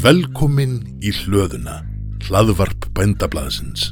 Velkomin 0.00 0.78
í 1.04 1.10
hlöðuna, 1.12 1.82
hlaðvarp 2.24 2.86
bændablaðsins. 2.96 3.90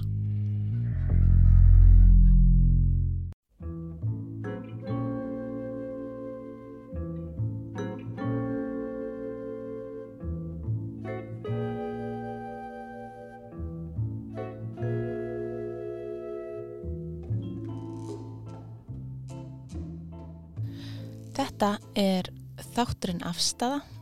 Þetta 21.37 21.75
er 22.01 22.33
þátturinn 22.73 23.21
afstafa. 23.29 23.98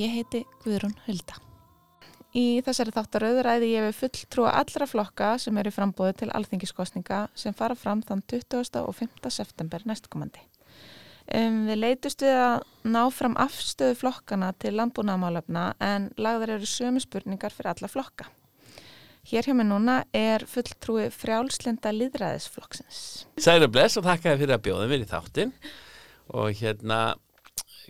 Ég 0.00 0.12
heiti 0.14 0.46
Guðrún 0.62 0.94
Hulda. 1.04 1.34
Í 2.32 2.62
þessari 2.64 2.92
þáttaröðu 2.94 3.42
ræði 3.44 3.66
ég 3.74 3.84
við 3.84 3.98
fulltrúa 3.98 4.52
allra 4.56 4.86
flokka 4.88 5.34
sem 5.42 5.58
eru 5.60 5.72
frambóði 5.74 6.14
til 6.22 6.28
alþingiskostninga 6.38 7.18
sem 7.36 7.56
fara 7.58 7.76
fram 7.76 8.00
þann 8.06 8.22
20. 8.30 8.80
og 8.80 8.96
5. 8.96 9.28
september 9.34 9.84
næstkomandi. 9.84 10.40
Um, 11.36 11.66
við 11.68 11.82
leitust 11.82 12.24
við 12.24 12.38
að 12.38 12.64
ná 12.88 13.02
fram 13.12 13.36
afstöðu 13.44 13.98
flokkana 14.00 14.54
til 14.62 14.72
landbúnaðamálefna 14.78 15.68
en 15.84 16.08
lagðar 16.16 16.56
eru 16.56 16.70
sömu 16.70 17.02
spurningar 17.04 17.52
fyrir 17.52 17.74
alla 17.74 17.92
flokka. 17.92 18.30
Hér 19.28 19.50
hjá 19.50 19.56
mig 19.58 19.68
núna 19.68 20.04
er 20.16 20.46
fulltrúi 20.48 21.10
frjálslinda 21.12 21.92
líðræðisflokksins. 21.92 23.26
Særi 23.36 23.68
bless 23.68 24.00
og 24.00 24.08
þakka 24.08 24.32
þér 24.32 24.46
fyrir 24.46 24.56
að 24.56 24.68
bjóða 24.70 24.88
mér 24.94 25.04
í 25.04 25.10
þáttinn 25.10 25.58
og 26.30 26.54
hérna 26.62 27.02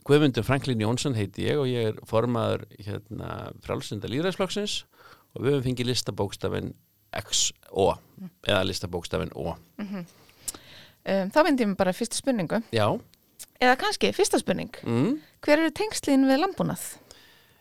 Guðmundur 0.09 0.47
Franklin 0.47 0.81
Jónsson 0.81 1.15
heiti 1.19 1.45
ég 1.49 1.59
og 1.61 1.69
ég 1.69 1.91
er 1.93 1.99
formaður 2.09 2.65
hérna 2.81 3.51
frálsynda 3.65 4.09
líðræðsflokksins 4.11 4.79
og 5.37 5.45
við 5.45 5.53
höfum 5.57 5.67
fengið 5.69 5.91
listabókstafinn 5.93 6.73
XO 7.21 7.87
eða 8.49 8.63
listabókstafinn 8.67 9.33
O. 9.37 9.55
Um, 9.81 11.31
þá 11.33 11.39
myndi 11.47 11.65
ég 11.65 11.71
mig 11.73 11.79
bara 11.81 11.95
fyrsta 11.97 12.19
spurningu. 12.19 12.61
Já, 12.77 12.87
Eða 13.61 13.77
kannski, 13.81 14.11
fyrsta 14.17 14.39
spurning. 14.41 14.73
mm. 14.85 15.15
Hver 15.45 15.61
eru 15.63 15.71
tengslinn 15.77 16.27
við 16.29 16.43
landbúnað? 16.43 16.83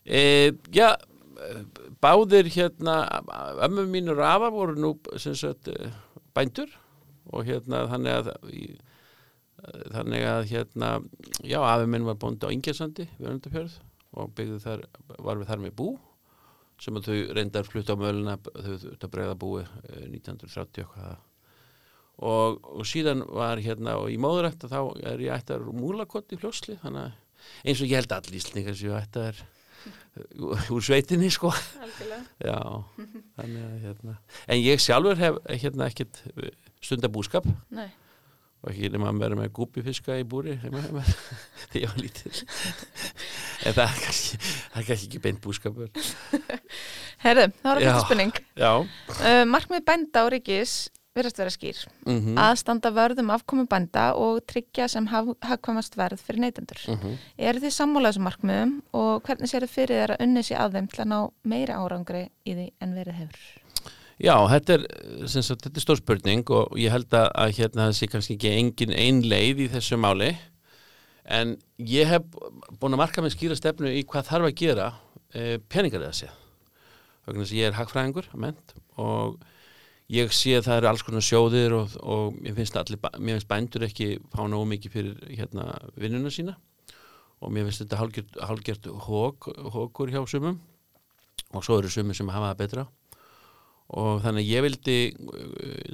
e, 0.05 0.51
já 0.73 0.95
báðir 2.01 2.47
hérna 2.51 2.95
ömmu 3.63 3.85
mínur 3.87 4.19
afa 4.23 4.49
voru 4.51 4.75
nú 4.75 4.93
sagt 5.19 5.69
bændur 6.35 6.71
og 7.31 7.45
hérna 7.47 7.85
þannig 7.91 8.15
að 8.17 8.29
í, 8.51 8.63
þannig 9.93 10.25
að 10.29 10.43
hérna 10.49 10.91
já, 11.43 11.59
afi 11.61 11.87
minn 11.89 12.07
var 12.07 12.19
bóndi 12.21 12.47
á 12.47 12.53
Ingersandi 12.53 13.07
við 13.17 13.31
Öndafjörð 13.33 13.79
og 14.19 14.31
byggði 14.37 14.59
þar 14.63 14.85
var 15.19 15.41
við 15.41 15.51
þar 15.51 15.63
með 15.65 15.75
bú 15.79 15.89
sem 16.79 16.95
að 16.95 17.09
þau 17.09 17.33
reyndar 17.35 17.67
flutt 17.67 17.91
á 17.91 17.95
möluna 17.99 18.37
þau 18.39 18.75
þurftu 18.83 19.07
að 19.07 19.13
bregða 19.15 19.39
búi 19.39 19.63
eh, 19.63 20.05
1930 20.07 20.85
eitthvað 20.85 21.17
og, 22.19 22.59
og 22.79 22.87
síðan 22.87 23.23
var 23.27 23.61
hérna 23.63 23.99
og 24.01 24.09
í 24.11 24.17
móðurætt 24.19 24.67
þá 24.71 24.79
er 25.11 25.23
ég 25.23 25.35
ættar 25.35 25.63
múlakott 25.63 26.35
í 26.35 26.39
hljósli 26.39 26.79
þannig 26.81 27.07
að 27.07 27.69
eins 27.69 27.81
og 27.83 27.87
ég 27.87 28.01
held 28.01 28.15
allir 28.15 28.39
íslendingar 28.39 28.75
sem 28.75 28.89
ég 28.89 28.99
ættar 28.99 29.39
úr 30.73 30.83
sveitinni 30.83 31.29
sko. 31.31 31.51
Já, 32.49 32.59
þannig 33.37 33.63
að 33.63 33.85
hérna. 33.85 34.15
En 34.49 34.59
ég 34.59 34.81
sjálfur 34.83 35.19
hef 35.19 35.39
hérna 35.61 35.87
ekkit 35.89 36.21
stundabúskap 36.83 37.47
Nei. 37.75 37.87
Og 38.63 38.71
ekki 38.73 38.89
nema 38.91 39.09
að 39.13 39.19
vera 39.23 39.35
með 39.39 39.51
gúpifiska 39.55 40.17
í 40.19 40.25
búri 40.27 40.57
þegar 40.61 41.79
ég 41.79 41.89
var 41.89 41.99
lítil 42.03 42.33
en 43.65 43.73
það 43.73 43.83
er 43.87 43.99
kannski 44.05 44.39
það 44.43 44.79
er 44.81 44.87
kannski 44.91 45.09
ekki 45.09 45.23
beint 45.25 45.41
búskapur 45.43 45.89
Herðu, 47.23 47.49
er 47.51 47.81
Já. 47.83 47.89
fyrsta 47.91 48.05
spurning. 48.05 48.33
já 48.55 48.71
Uh, 49.19 49.43
markmið 49.49 49.83
bænda 49.87 50.21
og 50.25 50.31
ríkis 50.31 50.77
verðast 51.17 51.39
vera 51.41 51.51
skýr. 51.51 51.79
mm 52.07 52.37
Að 52.39 52.53
standa 52.61 52.91
vörðum 52.95 53.31
afkomi 53.33 53.65
bænda 53.67 54.13
og 54.15 54.39
tryggja 54.47 54.87
sem 54.87 55.07
haf- 55.11 55.35
hagkvæmast 55.43 55.97
verð 55.99 56.21
fyrir 56.23 56.39
neytendur. 56.45 56.77
-hmm. 56.87 57.17
Eru 57.37 57.59
þið 57.59 57.73
sammála 57.75 58.11
þessum 58.13 58.23
markmiðum 58.29 58.73
og 58.93 59.23
hvernig 59.27 59.49
sér 59.51 59.65
þið 59.65 59.73
fyrir 59.73 60.13
að 60.15 60.21
unni 60.23 60.43
sér 60.43 60.59
að 60.63 60.73
þeim 60.77 60.87
til 60.87 61.01
að 61.03 61.07
ná 61.11 61.19
meira 61.43 61.75
árangri 61.81 62.29
í 62.45 62.53
því 62.55 62.69
en 62.79 62.95
verið 62.95 63.13
hefur? 63.19 63.58
Já, 64.19 64.33
þetta 64.51 64.75
er, 64.75 64.81
er 65.23 65.79
stór 65.79 65.99
spurning 66.01 66.49
og 66.51 66.73
ég 66.75 66.91
held 66.91 67.13
að, 67.15 67.29
að 67.39 67.53
hérna 67.55 67.85
það 67.85 67.93
sé 67.95 68.07
kannski 68.11 68.35
ekki 68.35 68.49
engin 68.51 68.91
ein 68.91 69.21
leið 69.23 69.61
í 69.63 69.67
þessu 69.71 69.95
máli. 69.95 70.33
En 71.23 71.53
ég 71.87 72.09
hef 72.09 72.25
búin 72.81 72.97
að 72.97 72.99
marka 72.99 73.23
með 73.23 73.37
skýra 73.37 73.55
stefnu 73.55 73.93
í 73.95 74.01
hvað 74.09 74.27
þarf 74.27 74.49
að 74.49 74.57
gera 74.59 74.89
e, 75.31 75.45
peningar 75.71 76.03
eða 76.03 76.17
séð. 76.19 76.35
Þess 77.29 77.45
að 77.45 77.55
ég 77.61 77.69
er 77.69 77.77
hagfræðingur 77.77 78.27
ment 78.43 78.75
og 78.99 79.39
ég 80.11 80.35
sé 80.35 80.57
að 80.57 80.67
það 80.67 80.81
eru 80.81 80.91
alls 80.91 81.07
konar 81.07 81.27
sjóðir 81.29 81.79
og, 81.79 81.97
og 82.03 82.35
mér 82.41 82.59
finnst 82.59 82.75
allir, 82.81 82.99
mér 83.21 83.37
finnst 83.37 83.51
bændur 83.55 83.87
ekki 83.87 84.11
fá 84.35 84.43
nógu 84.49 84.67
mikið 84.73 84.97
fyrir 84.97 85.35
hérna 85.37 85.71
vinnuna 85.95 86.33
sína. 86.33 86.59
Og 87.39 87.55
mér 87.55 87.69
finnst 87.69 87.85
þetta 87.85 88.03
hálgjört, 88.03 88.39
hálgjört 88.51 88.93
hók, 89.07 89.53
hókur 89.71 90.11
hjá 90.11 90.25
sumum. 90.27 90.59
Og 91.55 91.63
svo 91.63 91.79
eru 91.79 91.87
sumum 91.93 92.17
sem 92.17 92.27
hafa 92.27 92.51
það 92.51 92.63
betra 92.65 92.89
og 93.89 94.21
þannig 94.23 94.45
að 94.45 94.51
ég 94.53 94.65
vildi 94.65 94.97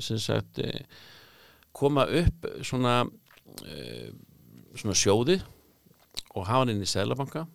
sem 0.04 0.20
sagt 0.20 0.60
uh, 0.64 0.80
koma 1.76 2.08
upp 2.22 2.50
svona 2.66 3.04
uh, 3.06 4.10
svona 4.76 4.98
sjóði 5.00 5.40
og 6.36 6.44
hafa 6.44 6.64
hann 6.64 6.74
inn 6.74 6.84
í 6.84 6.90
Sælabanka 6.90 7.46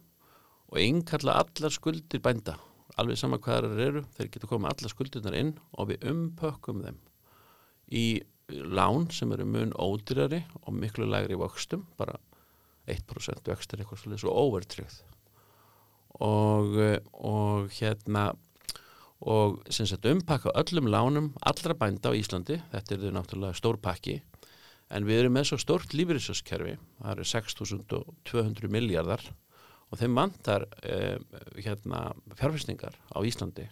og 0.71 0.81
innkalla 0.81 1.37
allar 1.43 1.75
skuldir 1.75 2.23
bænda 2.25 2.57
alveg 3.01 3.19
sama 3.21 3.39
hvað 3.43 3.69
þar 3.69 3.85
eru 3.87 4.03
þeir 4.17 4.33
geta 4.33 4.49
komið 4.51 4.73
allar 4.73 4.93
skuldirnar 4.93 5.37
inn 5.37 5.55
og 5.77 5.91
við 5.93 6.09
umpökkum 6.11 6.83
þeim 6.85 6.99
í 7.91 8.05
lán 8.51 9.09
sem 9.15 9.31
eru 9.33 9.47
mun 9.47 9.73
ódýrari 9.79 10.43
og 10.65 10.75
miklu 10.75 11.07
lægri 11.07 11.39
vöxtum 11.39 11.85
bara 11.99 12.19
1% 12.91 13.47
vöxtur 13.47 13.81
eitthvað 13.81 14.01
svolítið 14.03 14.23
svo 14.25 14.35
overtryggð. 14.35 14.97
Og, 16.27 16.79
og 17.15 17.71
hérna 17.77 18.31
og 19.21 19.61
umpakka 19.69 20.53
öllum 20.57 20.89
lánum 20.89 21.33
allra 21.41 21.75
bænda 21.75 22.11
á 22.11 22.17
Íslandi. 22.17 22.61
Þetta 22.73 22.95
er 22.95 23.01
þau 23.05 23.13
náttúrulega 23.17 23.59
stór 23.59 23.77
pakki. 23.77 24.23
En 24.91 25.05
við 25.05 25.21
erum 25.21 25.37
með 25.37 25.51
svo 25.51 25.59
stórt 25.61 25.93
lífyrirsaskerfi 25.95 26.79
það 26.99 27.13
eru 27.13 27.27
6.200 27.29 28.69
miljardar 28.69 29.23
og 29.91 29.99
þeim 29.99 30.17
vantar 30.17 30.67
eh, 30.83 31.19
hérna 31.59 32.15
fjárfæstingar 32.35 32.97
á 33.13 33.19
Íslandi. 33.23 33.69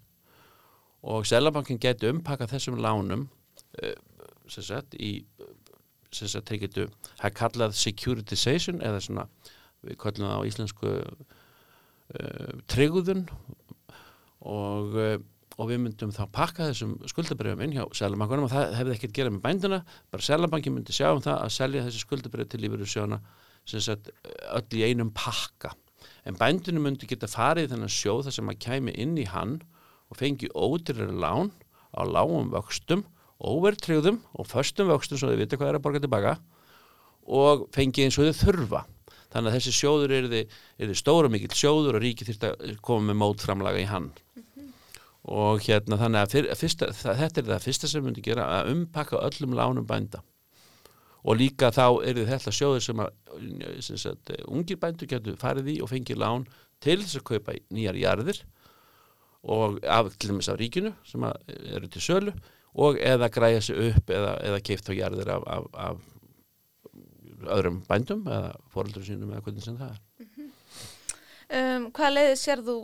Og 1.03 1.27
Selabankin 1.27 1.81
geti 1.81 2.11
umpakka 2.11 2.47
þessum 2.51 2.79
lánum 2.83 3.29
eh, 3.83 3.97
sem 4.49 4.65
sagt 4.65 4.95
í 4.95 5.23
sem 6.15 6.29
sagt 6.31 6.49
þeir 6.49 6.63
getu 6.65 6.85
það 7.19 7.27
er 7.29 7.35
kallað 7.37 7.75
securitization 7.77 8.81
eða 8.85 9.01
svona 9.05 9.27
við 9.85 9.99
kallum 10.01 10.31
það 10.31 10.39
á 10.41 10.49
íslensku 10.49 10.93
uh, 10.99 12.53
trygguðun 12.71 13.27
og, 14.49 14.97
uh, 14.97 15.19
og 15.59 15.73
við 15.73 15.81
myndum 15.83 16.13
þá 16.15 16.23
pakka 16.31 16.69
þessum 16.69 16.95
skuldabrjöfum 17.11 17.65
inn 17.65 17.75
hjá 17.75 17.83
Sælabankunum 17.99 18.47
og 18.47 18.53
það 18.53 18.77
hefði 18.79 18.95
ekkert 18.95 19.15
gerað 19.17 19.35
með 19.35 19.45
bænduna 19.47 19.79
bara 20.13 20.27
Sælabankin 20.27 20.75
myndi 20.77 20.95
sjá 20.95 21.09
um 21.11 21.23
það 21.25 21.41
að 21.43 21.55
selja 21.57 21.85
þessi 21.87 22.03
skuldabrjöf 22.05 22.51
til 22.53 22.61
lífyrirsjóna 22.63 23.19
sem 23.69 23.83
sagt 23.83 24.13
öll 24.55 24.79
í 24.79 24.85
einum 24.87 25.11
pakka. 25.17 25.73
En 26.23 26.39
bændunum 26.39 26.87
myndi 26.87 27.09
geta 27.11 27.27
farið 27.31 27.73
þennan 27.73 27.91
sjóð 27.91 28.29
þar 28.29 28.37
sem 28.39 28.53
að 28.53 28.61
kæmi 28.69 28.95
inn 29.03 29.17
í 29.19 29.27
hann 29.29 29.59
og 30.09 30.21
fengi 30.21 30.51
ódýrari 30.55 31.19
lán 31.19 31.51
á 31.91 32.07
lágum 32.07 32.53
vöxtum 32.55 33.03
óvertryggðum 33.43 34.23
og 34.39 34.47
föstum 34.51 34.93
vöxtum 34.93 35.19
svo 35.19 35.33
þau 35.33 35.43
vita 35.43 35.59
hvað 35.59 35.73
er 35.73 35.81
að 35.81 35.85
borga 35.85 36.05
tilbaka 36.05 36.37
og 37.27 37.67
fengi 37.75 38.07
eins 38.07 38.19
og 38.19 38.31
þau 38.31 38.47
þurfa. 38.47 38.85
Þannig 39.29 39.51
að 39.51 39.57
þessi 39.59 39.75
sjóður 39.77 40.15
er 40.17 40.27
þið, 40.33 40.55
er 40.79 40.89
þið 40.89 40.99
stóra 41.03 41.29
mikill 41.29 41.53
sjóður 41.53 41.99
og 41.99 42.05
ríki 42.05 42.25
þurft 42.25 42.47
að 42.49 42.79
koma 42.81 43.11
með 43.11 43.19
mótframlaga 43.21 43.83
í 43.83 43.89
hann 43.91 44.13
og 45.29 45.63
hérna 45.65 45.99
þannig 46.01 46.25
að, 46.25 46.35
fyr, 46.35 46.51
fyrsta, 46.57 46.91
það, 46.97 47.23
þetta 47.23 47.41
er 47.41 47.49
það 47.53 47.65
fyrsta 47.67 47.91
sem 47.93 48.05
myndi 48.05 48.25
gera 48.25 48.49
að 48.59 48.73
umpakka 48.75 49.23
öllum 49.29 49.57
lánum 49.59 49.87
bænda 49.89 50.23
og 51.25 51.37
líka 51.37 51.71
þá 51.75 51.87
er 52.07 52.21
þið 52.21 52.31
þetta 52.33 52.55
sjóður 52.55 52.85
sem 52.85 53.03
að 53.03 53.17
sem 53.85 54.01
sagt, 54.01 54.33
ungir 54.49 54.79
bændur 54.81 55.11
getur 55.11 55.39
farið 55.41 55.73
í 55.75 55.81
og 55.85 55.91
fengið 55.91 56.23
lán 56.23 56.47
til 56.83 57.01
þess 57.03 57.19
að 57.21 57.27
kaupa 57.33 57.57
nýjar 57.75 57.99
jarðir 57.99 58.43
og 59.49 59.81
af, 59.87 60.13
til 60.17 60.33
dæmis 60.33 60.49
af 60.51 60.59
ríkinu 60.59 60.93
sem 61.07 61.25
eru 61.27 61.91
til 61.93 62.03
sölu 62.03 62.35
og 62.79 62.99
eða 63.03 63.31
græja 63.33 63.61
sig 63.65 63.81
upp 63.91 64.11
eða, 64.15 64.37
eða 64.47 64.63
keift 64.65 64.91
á 64.91 64.93
jarðir 64.95 65.33
af, 65.35 65.47
af, 65.47 65.67
af 65.75 67.49
öðrum 67.59 67.83
bændum 67.89 68.27
eða 68.27 68.55
fóröldur 68.73 69.07
sínum 69.07 69.33
eða 69.33 69.45
hvernig 69.47 69.65
sem 69.65 69.79
það 69.79 69.95
er. 69.95 70.05
Um, 71.49 71.89
hvaða 71.97 72.15
leiði 72.15 72.39
sér 72.39 72.63
þú 72.65 72.79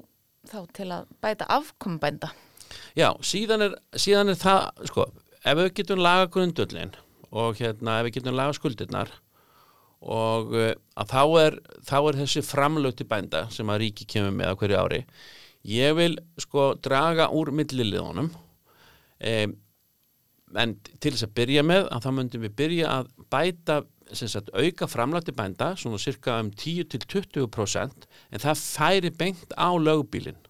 þá 0.50 0.58
til 0.76 0.88
að 0.94 1.10
bæta 1.24 1.48
afkomi 1.52 2.00
bænda? 2.02 2.32
Já, 2.98 3.10
síðan 3.24 3.68
er, 3.68 3.76
síðan 3.96 4.32
er 4.32 4.40
það, 4.40 4.88
sko, 4.90 5.06
ef 5.44 5.58
við 5.60 5.70
getum 5.78 6.02
laga 6.02 6.30
grundullin 6.32 6.94
og 7.34 7.60
hérna 7.60 8.00
ef 8.00 8.08
við 8.08 8.18
getum 8.18 8.38
laga 8.38 8.56
skuldirnar 8.56 9.12
og 10.04 10.52
að 10.52 11.12
þá 11.14 11.22
er, 11.40 11.56
þá 11.86 11.96
er 12.00 12.18
þessi 12.20 12.44
framlög 12.44 12.98
til 12.98 13.08
bænda 13.08 13.46
sem 13.54 13.70
að 13.72 13.86
ríki 13.86 14.06
kemur 14.10 14.34
með 14.36 14.52
á 14.52 14.58
hverju 14.60 14.80
ári 14.82 15.02
Ég 15.64 15.94
vil 15.96 16.18
sko 16.36 16.74
draga 16.84 17.30
úr 17.32 17.48
milliliðunum 17.56 18.28
um, 18.28 19.54
en 20.60 20.74
til 21.00 21.14
þess 21.14 21.24
að 21.24 21.36
byrja 21.38 21.62
með 21.64 21.86
að 21.88 22.04
þá 22.04 22.10
myndum 22.18 22.44
við 22.44 22.56
byrja 22.58 22.90
að 22.98 23.08
bæta 23.32 23.78
sagt, 24.12 24.50
auka 24.52 24.88
framlætti 24.90 25.32
bænda 25.32 25.74
svona 25.76 25.98
cirka 25.98 26.38
um 26.40 26.50
10-20% 26.50 28.08
en 28.32 28.42
það 28.42 28.60
færi 28.60 29.10
beint 29.10 29.54
á 29.56 29.70
lögbílin 29.72 30.40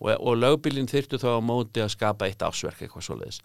og, 0.00 0.12
og 0.20 0.36
lögbílin 0.36 0.90
þyrftu 0.90 1.20
þá 1.20 1.30
á 1.36 1.40
móti 1.42 1.82
að 1.82 1.94
skapa 1.96 2.28
eitt 2.28 2.44
ásverk 2.44 2.84
eitthvað 2.84 3.08
svoleiðis. 3.08 3.40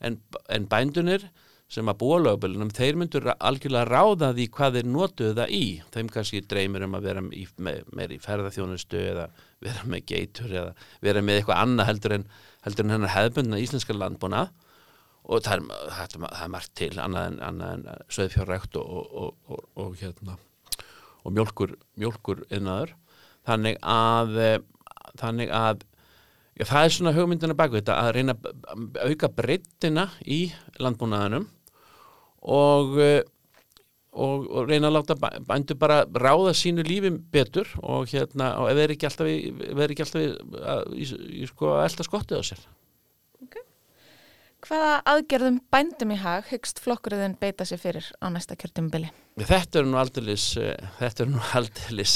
En, 0.00 0.20
en 0.52 0.68
bændunir 0.70 1.26
sem 1.68 1.88
að 1.90 1.98
búa 1.98 2.20
lögbílinum, 2.22 2.70
þeir 2.70 2.98
myndur 3.00 3.32
algjörlega 3.34 3.88
ráða 3.90 4.28
því 4.36 4.44
hvað 4.54 4.76
þeir 4.78 4.90
notuðu 4.92 5.32
það 5.40 5.54
í. 5.56 5.64
Þeim 5.94 6.10
kannski 6.14 6.42
dreymir 6.46 6.84
um 6.86 6.94
að 6.94 7.08
vera 7.08 7.24
í, 7.34 7.46
með, 7.58 7.80
með 7.98 8.14
í 8.14 8.20
ferðarþjónustu 8.22 9.00
eða 9.02 9.24
vera 9.66 9.88
með 9.90 10.04
geitur 10.12 10.52
eða 10.52 10.76
vera 11.02 11.24
með 11.26 11.40
eitthvað 11.40 11.64
annað 11.64 11.90
heldur 11.90 12.14
en, 12.20 12.28
heldur 12.68 12.86
en 12.86 12.94
hennar 12.94 13.14
hefðbundna 13.16 13.60
íslenska 13.64 13.96
landbúnað 13.96 14.54
og 15.26 15.42
það 15.42 15.56
er, 15.56 15.64
það, 15.96 16.28
er 16.44 16.52
margt 16.54 16.72
til 16.78 16.92
annað 17.02 17.28
en, 17.30 17.40
annað 17.48 17.74
en 17.74 18.06
söðfjárrækt 18.16 18.78
og, 18.80 18.94
og, 19.22 19.34
og, 19.50 19.66
og 19.82 19.98
hérna 20.00 20.38
og 21.26 21.34
mjölkur, 21.34 21.74
mjölkur 21.98 22.44
innaður 22.54 22.94
þannig 23.46 23.78
að 23.82 24.36
þannig 25.18 25.52
að 25.54 25.82
já, 26.54 26.64
það 26.64 26.82
er 26.82 26.94
svona 26.96 27.14
hugmyndina 27.16 27.58
baka 27.58 27.80
þetta 27.80 28.00
að 28.02 28.12
reyna 28.18 28.36
að 28.38 29.00
auka 29.10 29.32
breyttina 29.34 30.10
í 30.22 30.44
landbúnaðinum 30.82 31.48
og 32.46 33.00
og, 34.16 34.46
reyna 34.68 34.90
að 34.90 34.96
láta 34.96 35.16
bændu 35.46 35.76
bara 35.78 36.04
ráða 36.06 36.54
sínu 36.56 36.84
lífi 36.86 37.12
betur 37.32 37.68
og 37.82 38.08
hérna 38.12 38.52
ef 38.70 38.78
þeir 38.78 38.94
ekki 38.94 39.08
alltaf, 39.10 39.30
ekki 39.86 40.06
alltaf 40.06 40.22
í, 40.22 41.08
í, 41.42 41.48
sko, 41.50 41.74
elda 41.82 42.06
skottið 42.06 42.40
á 42.40 42.44
sér. 42.50 42.62
Hvaða 44.66 44.94
aðgerðum 45.06 45.60
bændum 45.70 46.10
í 46.10 46.16
hag 46.18 46.48
hyggst 46.50 46.80
flokkurinn 46.82 47.36
beita 47.38 47.62
sér 47.68 47.78
fyrir 47.78 48.06
á 48.18 48.26
næsta 48.34 48.56
kjörtjumbili? 48.58 49.12
Þetta 49.38 49.78
eru 49.78 49.90
nú 49.92 50.00
aldeilis 50.00 50.46
þetta 50.98 51.22
eru 51.22 51.34
nú 51.36 51.42
aldeilis 51.54 52.14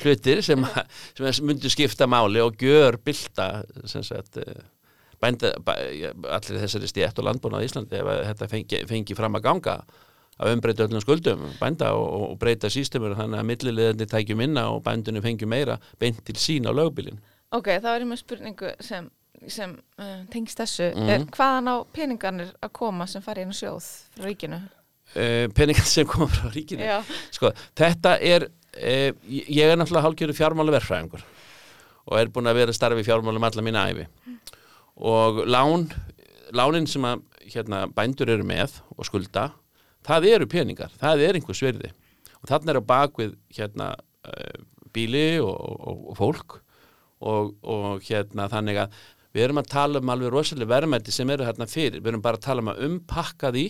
hlutir 0.00 0.40
sem, 0.46 0.64
sem 1.18 1.40
myndu 1.44 1.68
skipta 1.72 2.08
máli 2.08 2.40
og 2.40 2.56
gjör 2.60 2.96
bylta 3.04 3.66
sem 3.90 4.06
sagt 4.06 4.40
bænda, 5.20 5.52
bæ, 5.60 5.74
allir 6.38 6.62
þessari 6.62 6.88
stétt 6.88 7.20
og 7.20 7.28
landbúnað 7.28 7.66
í 7.66 7.68
Íslandi 7.68 8.00
ef 8.00 8.12
þetta 8.30 8.48
fengi, 8.54 8.80
fengi 8.88 9.18
fram 9.18 9.36
að 9.36 9.44
ganga 9.50 9.76
að 10.40 10.54
umbreyta 10.54 10.86
öllum 10.86 11.04
skuldum 11.04 11.44
bænda 11.60 11.92
og, 11.98 12.30
og 12.30 12.38
breyta 12.40 12.70
sístemur 12.72 13.12
þannig 13.18 13.42
að 13.42 13.50
millilegandi 13.50 14.08
tækju 14.08 14.38
minna 14.40 14.70
og 14.72 14.80
bændunum 14.86 15.24
fengju 15.26 15.48
meira 15.50 15.76
beint 16.00 16.24
til 16.24 16.38
sín 16.40 16.64
á 16.64 16.72
lögbilin 16.72 17.20
Ok, 17.50 17.66
þá 17.82 17.88
er 17.90 18.04
ég 18.04 18.06
með 18.06 18.20
spurningu 18.22 18.68
sem, 18.78 19.08
sem 19.48 19.72
uh, 20.00 20.20
tengst 20.32 20.60
þessu 20.60 20.90
mm. 20.90 21.08
er, 21.14 21.24
hvaðan 21.34 21.72
á 21.72 21.76
peningarnir 21.94 22.52
að 22.60 22.72
koma 22.76 23.06
sem 23.10 23.24
fari 23.24 23.44
inn 23.46 23.54
á 23.54 23.56
sjóð 23.56 23.86
frá 24.16 24.26
ríkinu? 24.28 24.60
Uh, 25.14 25.46
peningar 25.56 25.88
sem 25.88 26.08
koma 26.08 26.28
frá 26.30 26.50
ríkinu 26.52 26.88
sko, 27.32 27.52
þetta 27.78 28.16
er 28.20 28.48
uh, 28.50 29.10
ég 29.30 29.64
er 29.64 29.78
náttúrulega 29.80 30.06
hálfgjörðu 30.08 30.38
fjármálu 30.38 30.76
verfræðingur 30.76 31.24
og 32.10 32.18
er 32.18 32.32
búin 32.32 32.50
að 32.50 32.60
vera 32.62 32.74
starfi 32.76 33.06
fjármálum 33.06 33.48
alla 33.48 33.64
mína 33.64 33.86
æfi 33.90 34.06
mm. 34.06 34.38
og 35.10 35.42
lán 35.48 35.88
lánin 36.56 36.88
sem 36.90 37.04
að 37.06 37.24
hérna, 37.50 37.84
bændur 37.94 38.30
eru 38.30 38.46
með 38.46 38.80
og 38.96 39.06
skulda 39.08 39.50
það 40.06 40.28
eru 40.34 40.48
peningar, 40.50 40.92
það 41.00 41.26
er 41.26 41.38
einhver 41.38 41.56
sverði 41.56 41.92
og 42.40 42.48
þannig 42.50 42.72
er 42.72 42.80
á 42.80 42.90
bakvið 42.92 43.36
hérna 43.56 43.92
uh, 43.94 44.58
bíli 44.94 45.38
og, 45.42 45.54
og, 45.54 46.04
og 46.12 46.18
fólk 46.18 46.60
og, 47.20 47.54
og 47.62 48.04
hérna 48.06 48.48
þannig 48.50 48.84
að 48.84 49.00
við 49.34 49.44
erum 49.46 49.60
að 49.62 49.70
tala 49.70 50.00
um 50.02 50.12
alveg 50.12 50.34
rosalega 50.34 50.72
verðmætti 50.74 51.14
sem 51.14 51.30
eru 51.30 51.46
hérna 51.46 51.68
fyrir, 51.70 52.00
við 52.00 52.12
erum 52.12 52.24
bara 52.24 52.40
að 52.40 52.46
tala 52.48 52.64
um 52.64 52.72
að 52.72 52.82
umpakka 52.88 53.52
því 53.54 53.66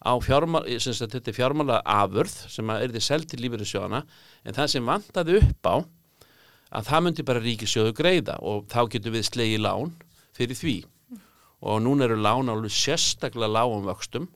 á 0.00 0.12
fjármál, 0.24 0.64
þetta 0.66 1.20
er 1.20 1.36
fjármála 1.36 1.80
afurð 1.84 2.36
sem 2.48 2.70
er 2.72 2.92
því 2.92 3.02
selv 3.04 3.28
til 3.28 3.64
sjóna 3.68 4.04
en 4.44 4.56
það 4.56 4.70
sem 4.72 4.86
vantaði 4.86 5.40
upp 5.42 5.68
á 5.68 5.76
að 6.70 6.86
það 6.86 7.04
myndi 7.04 7.26
bara 7.26 7.42
ríkisjóðu 7.44 7.94
greiða 7.98 8.38
og 8.46 8.68
þá 8.70 8.80
getur 8.94 9.14
við 9.14 9.26
slegið 9.28 9.64
lán 9.64 9.94
fyrir 10.36 10.58
því. 10.58 10.76
Og 11.60 11.82
núna 11.84 12.06
eru 12.06 12.16
lán 12.16 12.48
alveg 12.48 12.72
sérstaklega 12.72 13.50
lágum 13.50 13.84
vöxtum 13.88 14.28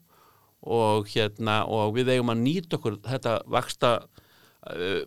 og, 0.65 1.09
hérna, 1.13 1.63
og 1.65 1.95
við 1.97 2.15
eigum 2.15 2.33
að 2.35 2.43
nýta 2.43 2.79
okkur 2.79 2.99
þetta 3.05 3.39
vaksta 3.55 3.93
uh, 4.03 5.01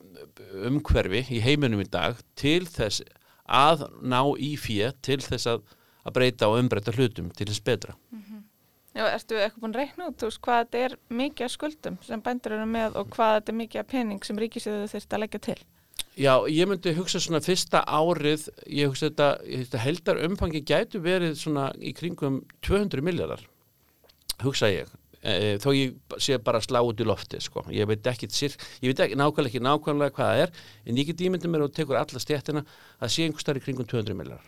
umhverfi 0.69 1.25
í 1.35 1.41
heiminum 1.43 1.83
í 1.83 1.89
dag 1.91 2.17
til 2.39 2.63
þess 2.69 3.03
að 3.47 3.87
ná 4.01 4.21
í 4.39 4.55
fyrir 4.59 4.95
til 5.01 5.19
þess 5.23 5.47
að, 5.53 5.63
að 6.03 6.15
breyta 6.19 6.49
og 6.51 6.59
umbreyta 6.61 6.93
hlutum 6.95 7.31
til 7.35 7.47
þess 7.47 7.63
betra. 7.63 7.95
Mm 8.11 8.23
-hmm. 8.23 8.43
Já, 8.97 9.05
ertu 9.13 9.35
eitthvað 9.37 9.61
búin 9.61 9.73
að 9.75 9.79
reikna 9.81 10.07
út 10.09 10.21
veist, 10.21 10.41
hvað 10.41 10.59
þetta 10.63 10.77
er 10.77 10.93
mikið 11.09 11.45
af 11.45 11.51
skuldum 11.51 11.97
sem 12.01 12.21
bændur 12.21 12.51
eru 12.51 12.65
með 12.65 12.95
og 12.95 13.09
hvað 13.13 13.33
þetta 13.35 13.51
er 13.51 13.57
mikið 13.57 13.79
af 13.79 13.87
pening 13.87 14.25
sem 14.25 14.37
ríkisöðu 14.37 14.87
þurft 14.87 15.13
að 15.13 15.19
leggja 15.19 15.39
til? 15.39 15.57
Já, 16.17 16.33
ég 16.49 16.67
myndi 16.67 16.93
hugsa 16.97 17.19
svona 17.19 17.41
fyrsta 17.45 17.83
árið, 17.85 18.47
ég 18.65 18.89
hugsa 18.89 19.09
þetta, 19.09 19.27
þetta 19.45 19.77
heldar 19.77 20.23
umfangi 20.25 20.63
gætu 20.65 20.99
verið 20.99 21.35
svona 21.37 21.73
í 21.77 21.93
kringum 21.93 22.41
200 22.61 23.01
miljardar, 23.05 23.43
hugsa 24.41 24.71
ég 24.73 24.89
e, 25.27 25.55
þó 25.61 25.69
ég 25.75 26.19
sé 26.23 26.37
bara 26.43 26.61
slá 26.63 26.79
út 26.85 27.01
í 27.01 27.07
lofti 27.07 27.39
sko. 27.43 27.65
ég 27.73 27.87
veit 27.89 28.07
ekki, 28.07 28.29
ég 28.83 28.91
veit 28.91 29.01
ekki 29.05 29.17
nákvæmlega 29.19 29.51
ekki 29.51 29.63
nákvæmlega 29.63 30.15
hvað 30.15 30.29
það 30.31 30.43
er 30.43 30.53
en 30.85 31.01
ég 31.01 31.09
get 31.09 31.25
ímyndið 31.27 31.53
mér 31.53 31.65
og 31.67 31.73
tekur 31.75 31.99
alla 31.99 32.21
stjættina 32.21 32.63
að 32.99 33.13
sé 33.13 33.25
einhver 33.25 33.43
starf 33.43 33.61
í 33.61 33.65
kringum 33.65 33.89
200 33.89 34.17
miljar 34.17 34.45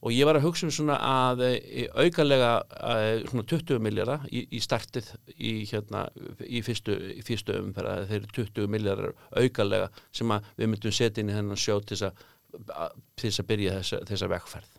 og 0.00 0.14
ég 0.16 0.24
var 0.24 0.38
að 0.38 0.46
hugsa 0.46 0.66
um 0.66 0.72
svona 0.72 0.96
að 1.04 1.44
e, 1.50 1.86
aukalega 1.92 2.50
að, 2.72 3.26
svona 3.30 3.46
20 3.52 3.82
miljara 3.84 4.18
í, 4.32 4.46
í 4.56 4.62
startið 4.64 5.10
í, 5.36 5.52
hérna, 5.70 6.06
í 6.46 6.62
fyrstu, 6.64 6.96
fyrstu 7.26 7.58
umferða 7.60 8.06
þeir 8.08 8.22
eru 8.22 8.34
20 8.40 8.70
miljarar 8.72 9.16
aukalega 9.36 9.90
sem 10.08 10.32
við 10.56 10.72
myndum 10.72 10.96
setja 10.96 11.22
inn 11.22 11.32
í 11.32 11.36
þennan 11.36 11.60
sjó 11.60 11.80
til 11.84 12.00
þess 12.00 13.42
að 13.42 13.50
byrja 13.50 13.80
þessa, 13.80 14.04
þessa 14.08 14.30
vekkferð 14.34 14.76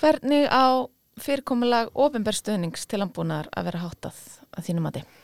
Hvernig 0.00 0.46
á 0.48 0.86
fyrirkomulag 1.24 1.90
ofinberstuðnings 1.94 2.86
til 2.90 3.02
ambúnar 3.04 3.48
að 3.56 3.70
vera 3.70 3.82
háttað 3.84 4.20
að 4.56 4.66
þínum 4.68 4.88
að 4.90 5.00
þið? 5.00 5.18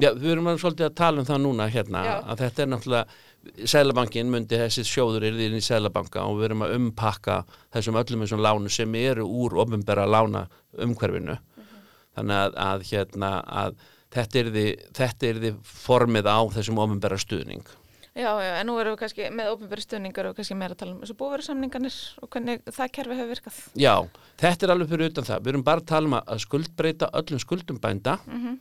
Já, 0.00 0.12
við 0.14 0.30
erum 0.32 0.48
alveg 0.48 0.62
svolítið 0.62 0.86
að 0.86 0.96
tala 1.00 1.20
um 1.20 1.26
það 1.26 1.40
núna 1.42 1.66
hérna 1.68 2.02
Já. 2.06 2.14
að 2.22 2.42
þetta 2.44 2.62
er 2.62 2.68
náttúrulega 2.70 3.66
Sælabankin 3.72 4.30
myndi 4.30 4.58
þessi 4.60 4.84
sjóður 4.86 5.24
er 5.26 5.38
inn 5.46 5.56
í 5.56 5.62
Sælabanka 5.64 6.22
og 6.28 6.38
við 6.38 6.50
erum 6.50 6.64
að 6.66 6.74
umpakka 6.76 7.38
þessum 7.74 7.98
öllum 8.00 8.24
þessum 8.24 8.42
lánu 8.44 8.72
sem 8.72 8.94
eru 9.00 9.26
úr 9.26 9.56
ofinbera 9.64 10.06
lána 10.06 10.46
umhverfinu 10.78 11.34
uh 11.34 11.40
mhm. 11.40 11.66
-huh. 11.66 11.82
þannig 12.16 12.36
að, 12.44 12.56
að 12.68 12.86
hérna 12.92 13.32
að 13.64 13.74
þetta 14.14 14.38
er, 14.38 15.40
því, 15.40 15.52
formið 15.64 16.30
á 16.30 16.38
þessum 16.54 16.82
ofinbera 16.84 17.18
stuðning 17.18 17.66
Já, 18.10 18.30
já, 18.42 18.56
en 18.58 18.66
nú 18.66 18.74
erum 18.82 18.96
við 18.96 19.02
kannski 19.04 19.26
með 19.30 19.52
óbyrgverði 19.52 19.84
stöðningar 19.84 20.28
og 20.30 20.34
kannski 20.34 20.56
meira 20.58 20.74
að 20.74 20.80
tala 20.80 20.94
um 20.96 21.02
þessu 21.04 21.14
búverðarsamningarnir 21.20 21.98
og 22.18 22.30
hvernig 22.34 22.64
það 22.66 22.92
kerfi 22.96 23.18
hefur 23.20 23.30
virkað. 23.30 23.60
Já, 23.78 23.94
þetta 24.42 24.66
er 24.66 24.72
alveg 24.74 24.90
fyrir 24.90 25.12
utan 25.12 25.28
það. 25.28 25.44
Við 25.44 25.52
erum 25.52 25.64
bara 25.68 25.82
að 25.84 25.90
tala 25.92 26.10
um 26.10 26.16
að 26.18 26.42
skuldbreyta 26.42 27.10
öllum 27.20 27.42
skuldum 27.44 27.78
bænda 27.78 28.16
mm 28.24 28.40
-hmm. 28.40 28.56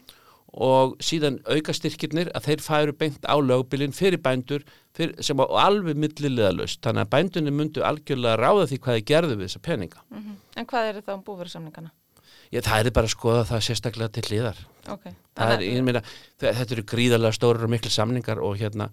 og 0.70 0.94
síðan 1.02 1.42
auka 1.50 1.74
styrkirnir 1.74 2.30
að 2.36 2.46
þeir 2.46 2.62
færu 2.62 2.94
beint 2.94 3.26
á 3.26 3.36
lögbilinn 3.42 3.92
fyrir 3.92 4.22
bændur 4.22 4.62
fyrir, 4.94 5.16
sem 5.24 5.38
var 5.38 5.50
alveg 5.50 5.98
millilega 5.98 6.54
löst. 6.54 6.82
Þannig 6.86 7.02
að 7.02 7.10
bændunni 7.10 7.52
myndu 7.52 7.82
algjörlega 7.82 8.38
ráða 8.38 8.70
því 8.70 8.78
hvað 8.78 8.96
þið 8.98 9.06
gerðu 9.06 9.36
við 9.36 9.48
þessa 9.48 9.60
peninga. 9.60 10.00
Mm 10.12 10.18
-hmm. 10.18 10.36
En 10.58 10.66
hvað 10.66 10.86
er 10.86 10.96
þetta 11.02 11.14
um 11.14 11.24
búverðarsamningarna? 11.24 11.92
Já, 12.52 12.62
það 12.62 12.86
er 12.86 12.92
bara 12.92 13.06
að 13.06 13.18
skoða 13.18 13.46
það 13.46 13.62
sérstaklega 13.66 14.10
til 14.10 14.24
liðar. 14.30 14.58
Okay. 14.88 15.14
Er, 15.38 15.82
meina, 15.82 16.02
þetta 16.38 16.74
eru 16.74 16.84
gríðarlega 16.84 17.34
stórar 17.34 17.64
og 17.64 17.70
miklu 17.70 17.90
samningar 17.90 18.40
og 18.40 18.58
hérna 18.58 18.90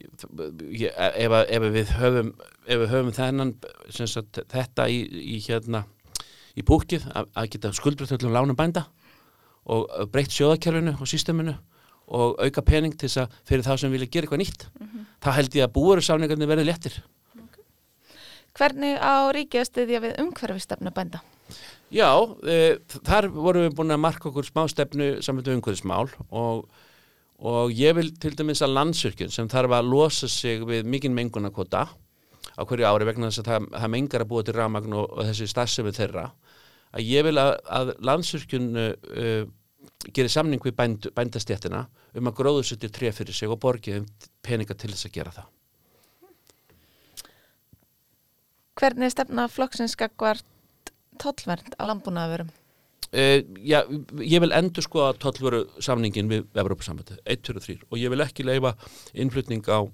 ef, 0.00 1.32
ef 1.56 1.66
við 1.74 1.92
höfum 1.98 2.32
ef 2.66 2.78
við 2.82 2.88
höfum 2.92 3.12
þennan 3.16 3.54
sagt, 3.90 4.40
þetta 4.52 4.88
í, 4.88 5.02
í 5.36 5.38
hérna 5.46 5.84
í 6.56 6.64
búkið 6.66 7.06
að, 7.12 7.28
að 7.34 7.50
geta 7.54 7.72
skuldbreyttöldum 7.76 8.34
lánum 8.34 8.58
bænda 8.58 8.86
og 9.70 9.88
breytt 10.12 10.34
sjóðakerfinu 10.34 10.96
og 10.98 11.08
sísteminu 11.08 11.54
og 12.12 12.38
auka 12.42 12.64
pening 12.66 12.94
til 12.98 13.08
þess 13.08 13.22
að 13.22 13.36
fyrir 13.48 13.66
þá 13.66 13.72
sem 13.78 13.92
vilja 13.94 14.10
gera 14.10 14.26
eitthvað 14.26 14.42
nýtt 14.42 14.64
mm 14.68 14.86
-hmm. 14.86 15.04
þá 15.22 15.30
held 15.38 15.56
ég 15.56 15.64
að 15.66 15.74
búarusáningarnir 15.76 16.50
verði 16.50 16.64
lettir 16.66 17.02
okay. 17.38 17.64
Hvernig 18.58 18.98
á 18.98 19.30
ríkjastuðja 19.32 20.00
við 20.00 20.18
umhverfistefnu 20.18 20.90
bænda? 20.90 21.22
Já, 21.92 22.08
e, 22.48 22.78
þar 23.04 23.28
vorum 23.28 23.68
við 23.68 23.76
búin 23.76 23.92
að 23.92 24.00
marka 24.00 24.28
okkur 24.28 24.44
smá 24.44 24.68
stefnu 24.68 25.20
með 25.20 25.52
umhverfismál 25.56 26.08
og 26.30 26.68
og 27.42 27.72
ég 27.74 27.96
vil 27.98 28.12
til 28.22 28.36
dæmis 28.38 28.62
að 28.62 28.76
landsyrkjun 28.76 29.32
sem 29.34 29.48
þarf 29.50 29.74
að 29.74 29.88
losa 29.90 30.28
sig 30.30 30.62
við 30.66 30.86
mikinn 30.86 31.14
mengunarkota 31.16 31.88
á 31.88 32.62
hverju 32.62 32.86
ári 32.86 33.08
vegna 33.08 33.30
þess 33.30 33.42
að 33.42 33.48
það, 33.50 33.66
það 33.80 33.92
mengar 33.96 34.24
að 34.24 34.30
búa 34.30 34.44
til 34.46 34.54
ramagn 34.56 34.94
og, 34.98 35.08
og 35.10 35.26
þessi 35.30 35.48
starfsefið 35.50 35.98
þeirra 35.98 36.28
að 36.92 37.08
ég 37.08 37.26
vil 37.26 37.34
að, 37.40 37.52
að 37.78 37.90
landsyrkjun 38.04 38.68
uh, 38.78 39.42
gerir 40.12 40.32
samning 40.32 40.62
við 40.62 40.76
bænd, 40.78 41.10
bændastjættina 41.16 41.86
um 42.18 42.30
að 42.30 42.38
gróðu 42.38 42.64
sér 42.68 42.82
til 42.82 42.92
tref 42.94 43.18
fyrir 43.18 43.36
sig 43.36 43.50
og 43.50 43.60
borgið 43.62 44.02
um 44.02 44.08
peninga 44.44 44.78
til 44.78 44.92
þess 44.92 45.10
að 45.10 45.18
gera 45.18 45.34
það 45.40 45.50
Hvernig 48.82 49.06
er 49.06 49.12
stefna 49.12 49.44
flokksins 49.52 49.92
skakvart 49.94 50.46
tollvernd 51.20 51.76
á 51.78 51.82
landbúnaðafurum? 51.90 52.50
Uh, 53.12 53.42
já, 53.60 53.82
ég 54.24 54.40
vil 54.40 54.54
endur 54.56 54.84
sko 54.86 55.02
að 55.10 55.18
tollveru 55.20 55.58
samningin 55.84 56.30
við 56.30 56.46
Evrópusambandi, 56.56 57.18
1, 57.28 57.42
2 57.44 57.58
og 57.58 57.66
3 57.66 57.74
og 57.90 57.98
ég 58.00 58.08
vil 58.08 58.24
ekki 58.24 58.46
leifa 58.48 58.72
innflutning 59.12 59.66
á, 59.68 59.84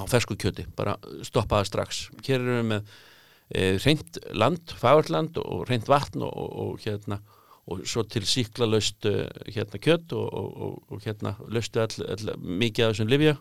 á 0.00 0.02
fersku 0.08 0.38
kjöti, 0.40 0.64
bara 0.72 0.94
stoppa 1.28 1.60
það 1.60 1.68
strax. 1.68 2.00
Hér 2.24 2.40
erum 2.40 2.56
við 2.56 2.70
með 2.70 2.88
uh, 2.88 3.76
reynd 3.84 4.18
land, 4.32 4.74
fagurland 4.80 5.42
og 5.44 5.66
reynd 5.68 5.92
vatn 5.92 6.24
og, 6.24 6.32
og, 6.32 6.56
og 6.64 6.86
hérna 6.86 7.20
og 7.68 7.84
svo 7.86 8.06
til 8.08 8.24
síkla 8.26 8.66
löst 8.66 9.04
uh, 9.06 9.28
hérna 9.52 9.82
kjött 9.84 10.16
og, 10.16 10.80
og, 10.88 11.04
hérna 11.04 11.36
löstu 11.52 11.84
all, 11.84 12.00
all, 12.16 12.34
mikið 12.40 12.88
af 12.88 12.96
þessum 12.96 13.12
livja 13.12 13.36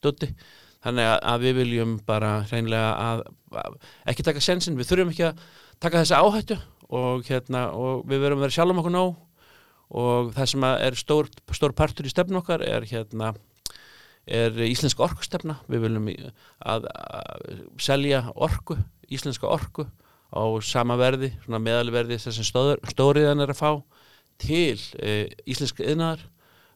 dötti. 0.00 0.32
Þannig 0.80 1.12
að 1.28 1.44
við 1.44 1.58
viljum 1.60 1.96
bara 2.08 2.38
reynlega 2.48 2.92
að, 2.96 3.26
að 3.52 3.80
ekki 4.08 4.24
taka 4.24 4.40
sensin, 4.40 4.80
við 4.80 4.94
þurfum 4.94 5.12
ekki 5.12 5.28
að 5.28 5.48
taka 5.76 6.00
þessa 6.00 6.24
áhættu 6.24 6.56
og 6.90 7.26
hérna 7.28 7.68
og 7.76 8.06
við 8.10 8.24
verum 8.24 8.40
að 8.40 8.46
vera 8.46 8.56
sjálfum 8.56 8.82
okkur 8.82 8.94
nóg. 8.94 9.14
Og 10.00 10.32
það 10.36 10.50
sem 10.52 10.66
er 10.70 10.98
stór, 10.98 11.30
stór 11.56 11.74
partur 11.74 12.06
í 12.06 12.12
stefn 12.12 12.38
okkar 12.38 12.62
er 12.62 12.86
hérna 12.86 13.32
er 14.30 14.54
íslenska 14.66 15.02
orkustefna. 15.06 15.58
Við 15.70 15.86
viljum 15.86 16.10
að, 16.10 16.86
að 16.86 17.64
selja 17.82 18.24
orku, 18.34 18.78
íslenska 19.10 19.50
orku 19.50 19.88
á 20.30 20.46
sama 20.62 20.94
verði, 21.00 21.32
meðalverði 21.50 22.20
að 22.20 22.84
stóriðan 22.92 23.42
er 23.42 23.50
að 23.50 23.58
fá 23.58 23.70
til 24.40 24.78
e, 25.02 25.26
íslenska 25.50 25.82
yðnaðar 25.84 26.22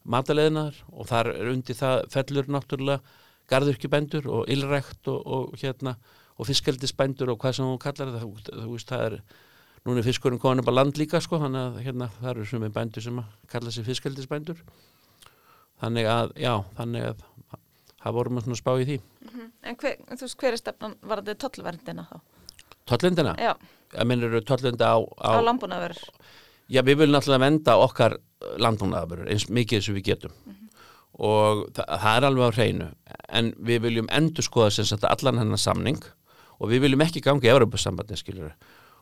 mataleðnaðar 0.04 0.80
og 0.92 1.08
þar 1.08 1.30
er 1.32 1.50
undir 1.52 1.78
það 1.78 2.02
fellur 2.12 2.50
náttúrulega 2.52 3.20
garðurkjubændur 3.50 4.28
og 4.32 4.50
ylrækt 4.52 5.08
og, 5.12 5.20
og 5.24 5.56
hérna 5.60 5.96
og 6.34 6.48
fiskaldisbændur 6.48 7.32
og 7.32 7.40
hvað 7.40 7.58
sem 7.58 7.68
hún 7.68 7.80
kallar 7.80 8.12
það, 8.16 8.26
þú 8.50 8.70
veist 8.72 8.90
það 8.90 9.04
er 9.06 9.16
núna 9.84 10.00
er 10.00 10.06
fiskurinn 10.06 10.40
komin 10.40 10.62
upp 10.62 10.70
á 10.72 10.74
land 10.74 10.96
líka 10.96 11.20
sko, 11.20 11.38
þannig 11.42 11.60
að 11.60 11.78
hérna 11.84 12.10
það 12.20 12.30
eru 12.30 12.64
er 12.64 12.74
bændur 12.78 13.04
sem 13.04 13.18
að 13.20 13.24
kalla 13.52 13.70
sig 13.70 13.84
fiskaldisbændur 13.84 14.62
þannig 15.82 16.08
að, 16.08 16.32
já, 16.40 16.54
þannig 16.78 17.08
að 17.10 17.24
það 18.04 18.16
vorum 18.18 18.40
að 18.40 18.56
spá 18.60 18.72
í 18.78 18.86
því 18.88 18.98
mm 19.00 19.28
-hmm. 19.28 19.50
En 19.64 19.76
hver, 19.80 19.96
þú 20.08 20.20
veist, 20.20 20.38
hver 20.38 20.52
er 20.52 20.60
stefnan, 20.60 20.94
var 21.02 21.22
þetta 21.22 21.48
tollverndina 21.48 22.06
þá? 22.10 22.20
Tollendina? 22.84 23.34
Já 23.40 23.54
Að 23.94 24.06
minnur 24.06 24.40
tollenda 24.44 24.84
á 24.92 24.98
Á, 25.20 25.30
á 25.38 25.40
landbúnaverður 25.40 26.02
Já, 26.68 26.80
við 26.82 26.98
viljum 26.98 27.14
náttúrulega 27.14 27.44
venda 27.44 27.76
okkar 27.76 28.18
landbúnaverður 28.58 29.30
eins 29.30 29.48
mikið 29.48 29.82
sem 29.82 29.94
við 29.94 30.04
getum 30.04 30.32
mm 30.32 30.52
-hmm. 30.52 30.68
og 31.12 31.68
það, 31.76 31.86
það 32.00 32.16
er 32.16 32.24
alveg 32.24 32.44
á 32.44 32.56
hreinu 32.56 32.88
en 33.28 33.54
við 33.58 33.80
viljum 33.80 34.08
endur 34.10 34.44
skoða 34.44 34.70
sem 34.70 34.84
sagt 34.84 35.04
allan 35.04 35.38
hennar 35.38 35.58
samning 35.58 36.04
og 36.58 36.70
við 36.70 36.80
viljum 36.80 37.00
ekki 37.00 37.20
gangi 37.20 37.46
í 37.46 37.52
Európa-sambandin, 37.52 38.16
skiljur 38.16 38.52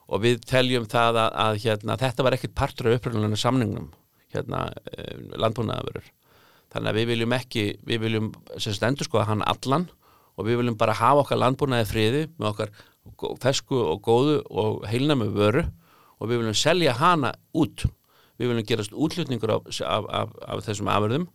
og 0.07 0.23
við 0.23 0.43
teljum 0.47 0.87
það 0.89 1.21
að, 1.23 1.31
að 1.45 1.59
hérna, 1.63 1.99
þetta 2.01 2.27
var 2.27 2.37
ekkit 2.37 2.55
partur 2.57 2.89
af 2.89 2.99
uppröðunlega 2.99 3.39
samningnum 3.39 3.91
hérna, 4.33 4.65
eh, 4.91 5.17
landbúnaðavörur 5.39 6.09
þannig 6.73 6.89
að 6.89 6.97
við 6.99 7.11
viljum 7.11 7.35
ekki 7.37 7.65
við 7.85 8.01
viljum 8.07 8.31
endur 8.57 9.07
skoða 9.07 9.29
hann 9.29 9.45
allan 9.45 9.87
og 10.33 10.47
við 10.47 10.59
viljum 10.61 10.79
bara 10.79 10.97
hafa 10.97 11.23
okkar 11.23 11.41
landbúnaði 11.41 11.89
friði 11.89 12.23
með 12.37 12.49
okkar 12.53 12.73
fesku 13.43 13.77
og 13.77 14.01
góðu 14.05 14.39
og 14.49 14.85
heilnami 14.89 15.29
vöru 15.33 15.67
og 16.19 16.29
við 16.29 16.41
viljum 16.41 16.57
selja 16.57 16.95
hana 16.97 17.33
út. 17.53 17.85
Við 18.39 18.49
viljum 18.49 18.67
gerast 18.67 18.93
útlutningur 18.95 19.57
af, 19.57 19.69
af, 19.85 20.05
af, 20.09 20.35
af 20.47 20.63
þessum 20.65 20.89
afurðum 20.91 21.27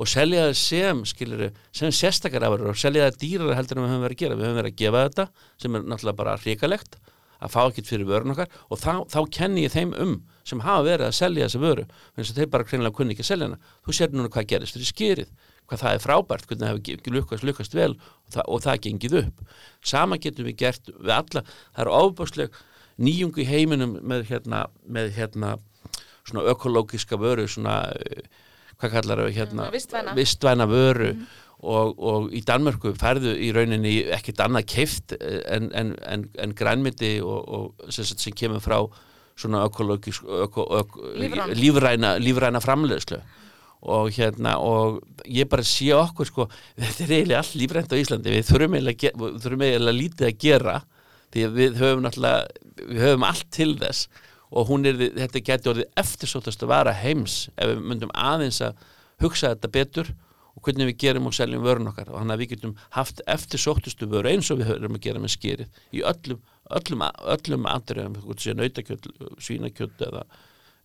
og 0.00 0.08
selja 0.08 0.46
það 0.48 0.54
sem, 0.58 1.02
skilir, 1.06 1.42
sem 1.76 1.92
sérstakar 1.92 2.46
afurður 2.46 2.72
og 2.72 2.80
selja 2.80 3.10
það 3.10 3.20
dýrar 3.20 3.56
heldur 3.58 3.78
en 3.78 3.84
við 3.84 3.92
höfum 3.92 4.06
verið 4.06 4.16
að 4.16 4.22
gera. 4.24 4.38
Við 4.38 4.46
höfum 4.48 4.60
verið 4.60 4.72
að 4.72 4.80
gefa 4.80 5.04
þetta 5.06 5.26
sem 5.62 5.76
er 5.76 5.86
náttúrulega 5.86 6.20
bara 6.22 6.36
hrikalegt 6.40 6.98
að 7.40 7.52
fá 7.54 7.60
ekkert 7.66 7.90
fyrir 7.90 8.08
vörun 8.08 8.34
okkar 8.34 8.50
og 8.68 8.80
þá, 8.80 8.92
þá 9.10 9.20
kenni 9.32 9.64
ég 9.64 9.74
þeim 9.74 9.94
um 10.00 10.16
sem 10.46 10.62
hafa 10.64 10.86
verið 10.86 11.06
að 11.06 11.16
selja 11.18 11.46
þessa 11.46 11.62
vöru 11.62 11.86
þannig 11.90 12.32
að 12.32 12.40
þeir 12.40 12.50
bara 12.54 12.66
kreinlega 12.68 12.96
kunni 12.96 13.14
ekki 13.14 13.24
að 13.24 13.30
selja 13.30 13.48
hana. 13.48 13.58
Þú 13.86 13.96
sér 13.96 14.14
núna 14.14 14.32
hvað 14.32 14.48
gerist 14.50 14.76
fyrir 14.76 14.90
skýrið 14.90 15.32
hvað 15.70 15.82
það 15.84 15.96
er 15.96 16.02
frábært, 16.02 16.46
hvernig 16.50 16.64
það 16.64 16.72
hefur 16.72 17.14
lukkast, 17.14 17.46
lukkast 17.46 17.76
vel 17.78 17.92
og 17.94 18.32
það, 18.34 18.44
og 18.50 18.62
það 18.64 18.80
gengið 18.86 19.16
upp. 19.20 19.42
Sama 19.86 20.18
getum 20.18 20.48
við 20.48 20.56
gert 20.64 20.90
við 20.90 21.12
alla 21.14 21.44
það 21.46 21.82
er 21.84 21.92
ofbásleg 21.94 22.60
nýjungu 23.00 23.44
í 23.44 23.48
heiminum 23.48 23.98
með 24.02 24.26
hérna, 24.32 24.64
með 24.82 25.12
hérna 25.16 25.52
svona 26.26 26.48
ökológiska 26.50 27.20
vöru 27.20 27.46
svona, 27.48 27.84
hvað 28.80 28.96
kallar 28.96 29.22
það 29.22 29.38
hérna 29.38 29.68
vistvæna, 29.72 30.16
vistvæna 30.18 30.66
vöru 30.70 31.14
mm 31.14 31.22
-hmm 31.22 31.49
og, 31.60 31.98
og 31.98 32.30
í 32.32 32.40
Danmörku 32.46 32.94
færðu 32.98 33.34
í 33.36 33.50
rauninni 33.52 33.98
ekkert 34.16 34.40
annað 34.46 34.68
keift 34.72 35.14
eh, 35.18 35.42
en, 35.52 35.68
en, 35.76 35.92
en, 36.08 36.24
en 36.40 36.54
grænmyndi 36.56 37.18
og, 37.20 37.40
og 37.48 37.92
sem, 37.92 38.08
sem 38.08 38.36
kemur 38.36 38.62
frá 38.64 38.78
svona 39.40 39.64
ökológisk 39.68 40.24
öko, 40.24 40.64
öko, 40.80 41.12
lífræna, 41.56 42.16
lífræna 42.20 42.60
framlegslu 42.60 43.20
og 43.80 44.10
hérna 44.12 44.58
og 44.60 45.00
ég 45.24 45.48
bara 45.48 45.64
sé 45.64 45.88
okkur 45.96 46.28
sko 46.28 46.46
þetta 46.80 47.04
er 47.04 47.14
eiginlega 47.18 47.40
allt 47.40 47.54
lífrænt 47.56 47.92
á 47.92 48.00
Íslandi. 48.00 48.34
Við 48.34 48.48
þurfum 48.50 48.76
eiginlega 49.64 49.96
lítið 49.96 50.26
að 50.28 50.40
gera 50.40 50.80
því 51.30 51.46
við 51.56 51.78
höfum 51.80 52.04
náttúrulega 52.04 52.90
við 52.90 53.04
höfum 53.06 53.28
allt 53.28 53.48
til 53.54 53.72
þess. 53.80 54.08
Og 54.50 54.66
hún 54.66 54.88
er, 54.88 54.98
þetta 54.98 55.44
getur 55.46 55.72
orðið 55.74 56.00
eftirsótast 56.02 56.64
að 56.64 56.72
vara 56.72 56.96
heims 56.96 57.44
ef 57.54 57.70
við 57.70 57.84
myndum 57.86 58.12
aðeins 58.18 58.60
að 58.66 58.80
hugsa 59.22 59.54
þetta 59.54 59.72
betur 59.72 60.12
og 60.56 60.66
hvernig 60.66 60.90
við 60.90 60.98
gerum 61.04 61.28
og 61.30 61.36
seljum 61.36 61.64
vörun 61.64 61.90
okkar. 61.90 62.10
Og 62.10 62.20
þannig 62.20 62.36
að 62.36 62.42
við 62.42 62.52
getum 62.54 62.76
haft 62.96 63.22
eftir 63.30 63.62
sóttustu 63.62 64.08
vöru 64.10 64.32
eins 64.32 64.50
og 64.52 64.60
við 64.60 64.72
höfum 64.72 64.98
að 64.98 65.06
gera 65.06 65.22
með 65.22 65.34
skýrið 65.36 65.80
í 65.96 66.04
öllum, 66.10 66.42
öllum, 66.80 67.06
öllum 67.36 67.70
andriðum, 67.70 68.18
nautakjöld, 68.60 69.08
svínakjöld 69.38 70.04
eða, 70.08 70.26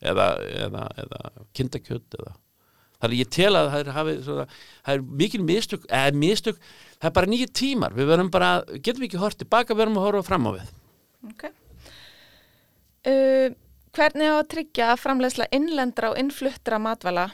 eða, 0.02 0.30
eða, 0.66 0.88
eða 1.04 1.46
kindakjöld 1.58 2.20
eða. 2.20 2.36
Þannig 3.04 3.22
ég 3.22 3.34
tel 3.36 3.52
að 3.60 3.74
það 3.92 4.10
er, 4.14 4.56
er 4.94 5.04
mikil 5.20 5.44
mistök, 5.44 5.84
eða 5.92 6.16
mistök 6.16 6.62
það 6.96 7.10
er 7.10 7.16
bara 7.18 7.30
nýju 7.30 7.52
tímar, 7.52 7.94
við 7.94 8.10
verðum 8.14 8.32
bara 8.34 8.56
getum 8.80 9.04
ekki 9.06 9.20
hort 9.20 9.38
tilbaka, 9.42 9.74
við 9.74 9.84
verðum 9.84 10.00
að 10.00 10.08
horfa 10.08 10.28
fram 10.30 10.48
á 10.48 10.52
við. 10.56 10.74
Ok. 11.34 11.46
Uh, 13.06 13.52
Hvernig 13.96 14.28
á 14.28 14.36
að 14.36 14.50
tryggja 14.52 14.88
að 14.92 15.02
framlegsla 15.06 15.46
innlendra 15.56 16.10
og 16.12 16.18
innfluttra 16.20 16.80
matvala 16.84 17.30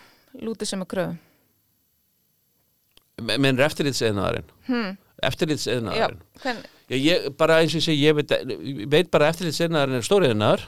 lútið 0.46 0.70
sem 0.70 0.84
að 0.84 0.92
kröfum? 3.22 3.46
mennur 3.46 3.66
eftirlitseðnaðarinn 3.70 4.54
hmm. 4.68 4.92
eftirlitseðnaðarinn 5.30 6.62
ég 6.92 7.32
bara 7.40 7.62
eins 7.62 7.76
og 7.76 7.82
ég 7.82 7.88
segi 7.88 8.06
ég 8.06 8.18
veit, 8.18 8.36
veit 8.92 9.12
bara 9.14 9.32
eftirlitseðnaðarinn 9.32 10.02
er 10.02 10.08
stóriðnaðar 10.08 10.68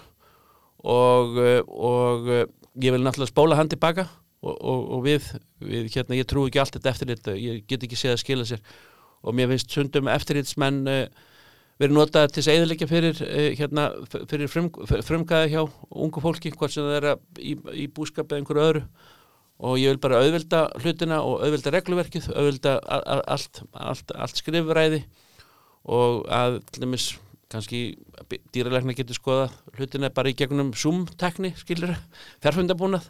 og, 0.84 1.40
og 1.68 2.30
ég 2.34 2.94
vil 2.94 3.04
náttúrulega 3.04 3.32
spóla 3.32 3.60
hann 3.60 3.72
tilbaka 3.72 4.08
og, 4.44 4.56
og, 4.56 4.80
og 4.98 5.04
við, 5.06 5.28
við 5.64 5.92
hérna, 5.94 6.18
ég 6.20 6.28
trú 6.30 6.48
ekki 6.48 6.62
allt 6.64 6.78
þetta 6.78 6.92
eftirlit 6.94 7.30
ég 7.40 7.62
get 7.70 7.86
ekki 7.86 8.00
séð 8.00 8.16
að 8.16 8.24
skila 8.24 8.48
sér 8.48 8.64
og 9.24 9.38
mér 9.38 9.54
finnst 9.54 9.72
sundum 9.72 10.10
eftirlitsmenn 10.12 10.82
uh, 10.90 11.06
verið 11.82 11.96
notað 11.96 12.30
til 12.32 12.42
þess 12.42 12.52
að 12.52 12.58
eðalegja 12.60 12.90
fyrir, 12.92 13.22
uh, 13.24 13.50
hérna, 13.60 13.88
fyrir 14.32 14.52
frum, 14.52 14.70
frumgæði 14.92 15.54
hjá 15.56 15.62
ungu 15.64 16.24
fólki 16.24 16.52
hvort 16.56 16.76
sem 16.76 16.88
það 16.88 17.00
er 17.00 17.10
í, 17.40 17.56
í 17.86 17.88
búskap 17.94 18.28
eða 18.30 18.42
einhverju 18.44 18.66
öðru 18.68 18.84
og 19.64 19.80
ég 19.80 19.94
vil 19.94 20.02
bara 20.04 20.20
auðvelda 20.20 20.64
hlutina 20.84 21.22
og 21.24 21.44
auðvelda 21.46 21.74
regluverkið, 21.78 22.30
auðvelda 22.36 22.78
allt, 23.32 23.64
allt, 23.72 24.12
allt 24.12 24.42
skrifræði 24.42 25.04
og 25.84 26.24
að 26.32 26.60
dæmis, 26.78 27.14
kannski 27.52 27.84
dýralegna 28.54 28.96
getur 28.98 29.18
skoða 29.18 29.50
hlutina 29.78 30.12
bara 30.14 30.32
í 30.32 30.38
gegnum 30.38 30.74
Zoom-tekni, 30.76 31.54
skilir, 31.60 31.96
fjárfundabúnað 32.44 33.08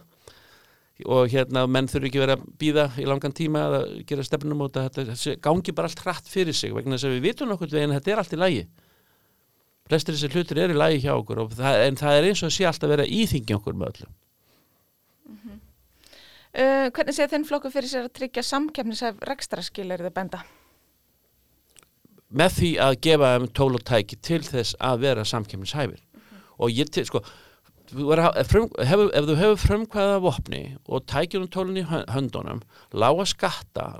og 1.10 1.32
hérna 1.32 1.64
menn 1.66 1.88
þurfi 1.90 2.10
ekki 2.10 2.22
verið 2.22 2.36
að 2.36 2.50
býða 2.60 2.84
í 3.02 3.06
langan 3.08 3.34
tíma 3.34 3.64
að 3.66 3.86
gera 4.06 4.26
stefnum 4.26 4.62
út 4.62 4.76
að 4.78 4.92
þetta 4.94 5.34
gangi 5.42 5.74
bara 5.74 5.90
allt 5.90 6.02
hratt 6.04 6.30
fyrir 6.30 6.54
sig 6.54 6.74
vegna 6.74 6.94
þess 6.94 7.08
að 7.08 7.16
við 7.16 7.24
vitum 7.26 7.54
okkur 7.54 7.72
veginn 7.74 7.94
að 7.94 7.98
þetta 7.98 8.12
er 8.12 8.22
allt 8.22 8.36
í 8.36 8.38
lægi 8.38 8.64
flestir 9.90 10.14
þessi 10.14 10.30
hlutir 10.36 10.60
er 10.62 10.74
í 10.74 10.78
lægi 10.78 11.02
hjá 11.02 11.12
okkur 11.16 11.42
það, 11.50 11.80
en 11.88 11.98
það 11.98 12.18
er 12.18 12.28
eins 12.28 12.44
og 12.44 12.52
að 12.52 12.54
sé 12.56 12.68
alltaf 12.68 12.92
verið 12.94 13.08
að 13.08 13.16
íþingja 13.18 13.58
okkur 13.58 13.78
með 13.80 13.90
öllum 13.90 14.12
mm 14.14 15.38
-hmm. 15.40 15.63
Uh, 16.54 16.86
hvernig 16.94 17.16
sé 17.16 17.26
þinn 17.26 17.46
flokku 17.48 17.70
fyrir 17.74 17.90
sér 17.90 18.04
að 18.06 18.12
tryggja 18.14 18.44
samkefnisæf 18.46 19.16
rekstraskilir 19.26 20.04
þið 20.06 20.12
benda? 20.14 20.44
Með 22.34 22.58
því 22.58 22.68
að 22.82 22.98
gefa 23.06 23.32
þeim 23.32 23.48
tól 23.58 23.72
og 23.74 23.82
tæki 23.86 24.18
til 24.22 24.42
þess 24.46 24.76
að 24.78 25.02
vera 25.02 25.24
samkefnishæfir 25.26 25.98
mm 25.98 26.20
-hmm. 26.20 26.44
og 26.58 26.70
ég 26.70 26.90
til, 26.94 27.06
sko 27.06 27.24
frum, 27.90 28.70
hef, 28.80 29.02
ef 29.12 29.26
þú 29.28 29.36
hefur 29.38 29.60
frumkvæða 29.60 30.20
vopni 30.24 30.62
og 30.88 31.04
tækir 31.06 31.42
um 31.42 31.48
tólun 31.48 31.80
í 31.80 31.84
höndunum 31.84 32.62
lága 32.92 33.26
skatta 33.26 33.94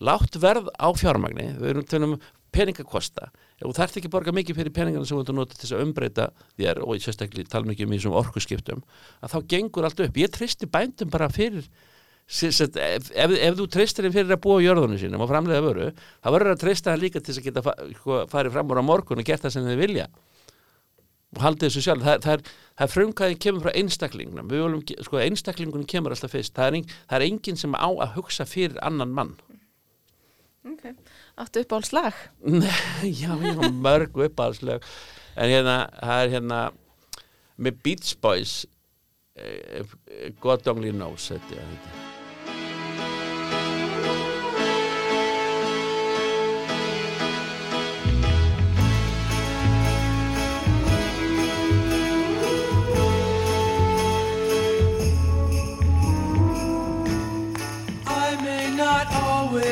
látt 0.00 0.36
verð 0.40 0.68
á 0.76 0.88
fjármagni 0.92 1.56
við 1.58 1.70
erum 1.70 1.86
til 1.86 2.02
um 2.04 2.18
peningakosta 2.52 3.30
þú 3.60 3.72
þarft 3.76 4.00
ekki 4.00 4.10
borga 4.10 4.32
mikið 4.32 4.56
fyrir 4.56 4.74
peningarna 4.74 5.06
sem 5.06 5.18
þú 5.18 5.24
að 5.24 5.38
nota 5.38 5.54
til 5.54 5.64
þess 5.64 5.76
að 5.76 5.84
umbreyta 5.86 6.28
þér 6.58 6.82
og 6.84 6.96
ég 6.96 7.04
sérstaklega 7.04 7.50
tala 7.50 7.70
mikið 7.70 7.86
um 7.86 7.94
því 7.94 8.02
sem 8.02 8.18
orkusskiptum 8.20 8.84
að 9.20 9.34
þá 9.34 9.38
gengur 9.54 9.88
allt 9.88 10.04
upp 10.04 10.20
ég 10.20 10.32
tristi 10.34 10.66
bændum 10.66 11.10
bara 11.10 11.30
fyrir 11.32 11.68
sagt, 12.30 12.76
ef, 12.78 13.08
ef, 13.10 13.32
ef 13.42 13.56
þú 13.58 13.64
treystir 13.74 14.06
þeim 14.06 14.14
fyrir 14.14 14.34
að 14.36 14.42
búa 14.44 14.58
á 14.62 14.66
jörðunum 14.68 15.00
sínum 15.02 15.24
og 15.24 15.30
framlega 15.32 15.64
vöru 15.64 15.88
þá 15.98 16.28
verður 16.30 16.52
að 16.54 16.60
treysta 16.64 16.92
það 16.92 17.02
líka 17.04 17.20
til 17.22 17.32
þess 17.34 17.40
að 17.42 17.48
geta 17.48 17.64
fa 17.66 17.74
sko, 17.96 18.18
farið 18.30 18.54
fram 18.54 18.70
úr 18.74 18.80
á 18.82 18.84
morgun 18.86 19.22
og 19.22 19.26
gert 19.26 19.42
það 19.46 19.54
sem 19.56 19.66
þið 19.66 19.80
vilja 19.82 20.06
og 21.30 21.42
haldið 21.44 21.68
þessu 21.68 21.82
sjálf 21.88 22.02
það, 22.06 22.22
það 22.24 22.32
er, 22.36 22.44
það 22.78 22.86
er 22.86 22.92
frumkvæðin 22.94 23.40
kemur 23.44 23.64
frá 23.66 23.72
viljum, 24.50 24.80
ge- 24.86 24.98
sko, 25.06 25.20
einstaklingunum 25.22 25.86
kemur 25.90 26.14
alltaf 26.14 26.32
fyrst 26.34 26.54
það 26.56 26.70
er, 26.70 26.78
ein, 26.80 26.88
það 27.10 27.18
er 27.20 27.26
enginn 27.28 27.60
sem 27.60 27.74
á 27.78 27.86
að 27.90 28.14
hugsa 28.18 28.46
fyrir 28.50 28.78
annan 28.86 29.14
mann 29.14 29.36
Okay. 30.60 30.92
Áttu 31.40 31.62
upp 31.64 31.70
á 31.72 31.78
slag? 31.88 32.16
Nei, 32.44 33.14
já, 33.16 33.30
ég 33.32 33.56
har 33.56 33.70
mörg 33.72 34.18
uppáðslög 34.26 34.84
en 35.40 35.48
hérna, 35.54 35.76
það 36.02 36.24
er 36.26 36.34
hérna 36.34 36.58
með 37.56 37.78
Beach 37.86 38.10
Boys 38.20 38.52
eh, 39.40 39.80
eh, 39.80 40.28
God 40.44 40.68
Only 40.68 40.92
Knows 40.92 41.30
þetta, 41.32 41.56
er- 41.56 41.72
þetta. 41.72 42.09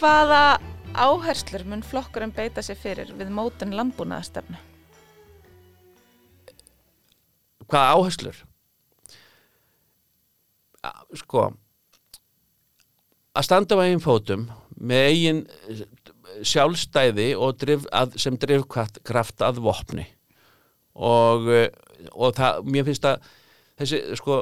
Hvaða 0.00 0.42
áherslur 0.96 1.64
mun 1.68 1.82
flokkurinn 1.84 2.32
beita 2.34 2.62
sér 2.64 2.78
fyrir 2.80 3.10
við 3.18 3.30
mótun 3.36 3.74
landbúnaðastefnu? 3.76 4.56
Hvaða 7.70 7.90
áherslur? 7.98 8.38
A- 10.82 11.04
Sko 11.20 11.50
að 13.36 13.44
standa 13.46 13.76
á 13.76 13.84
eigin 13.84 14.00
fótum 14.02 14.48
með 14.80 15.08
eigin 15.10 15.42
eh, 15.68 15.82
sjálfstæði 16.46 17.28
drif, 17.60 17.84
að, 17.92 18.16
sem 18.20 18.38
drifkraft 18.40 19.44
að 19.44 19.60
vopni. 19.64 20.06
Og, 20.96 21.50
eh, 21.52 21.68
og 22.12 22.34
það, 22.38 22.64
mér 22.72 22.88
finnst 22.88 23.06
að 23.08 23.28
þessi, 23.80 24.00
sko 24.20 24.40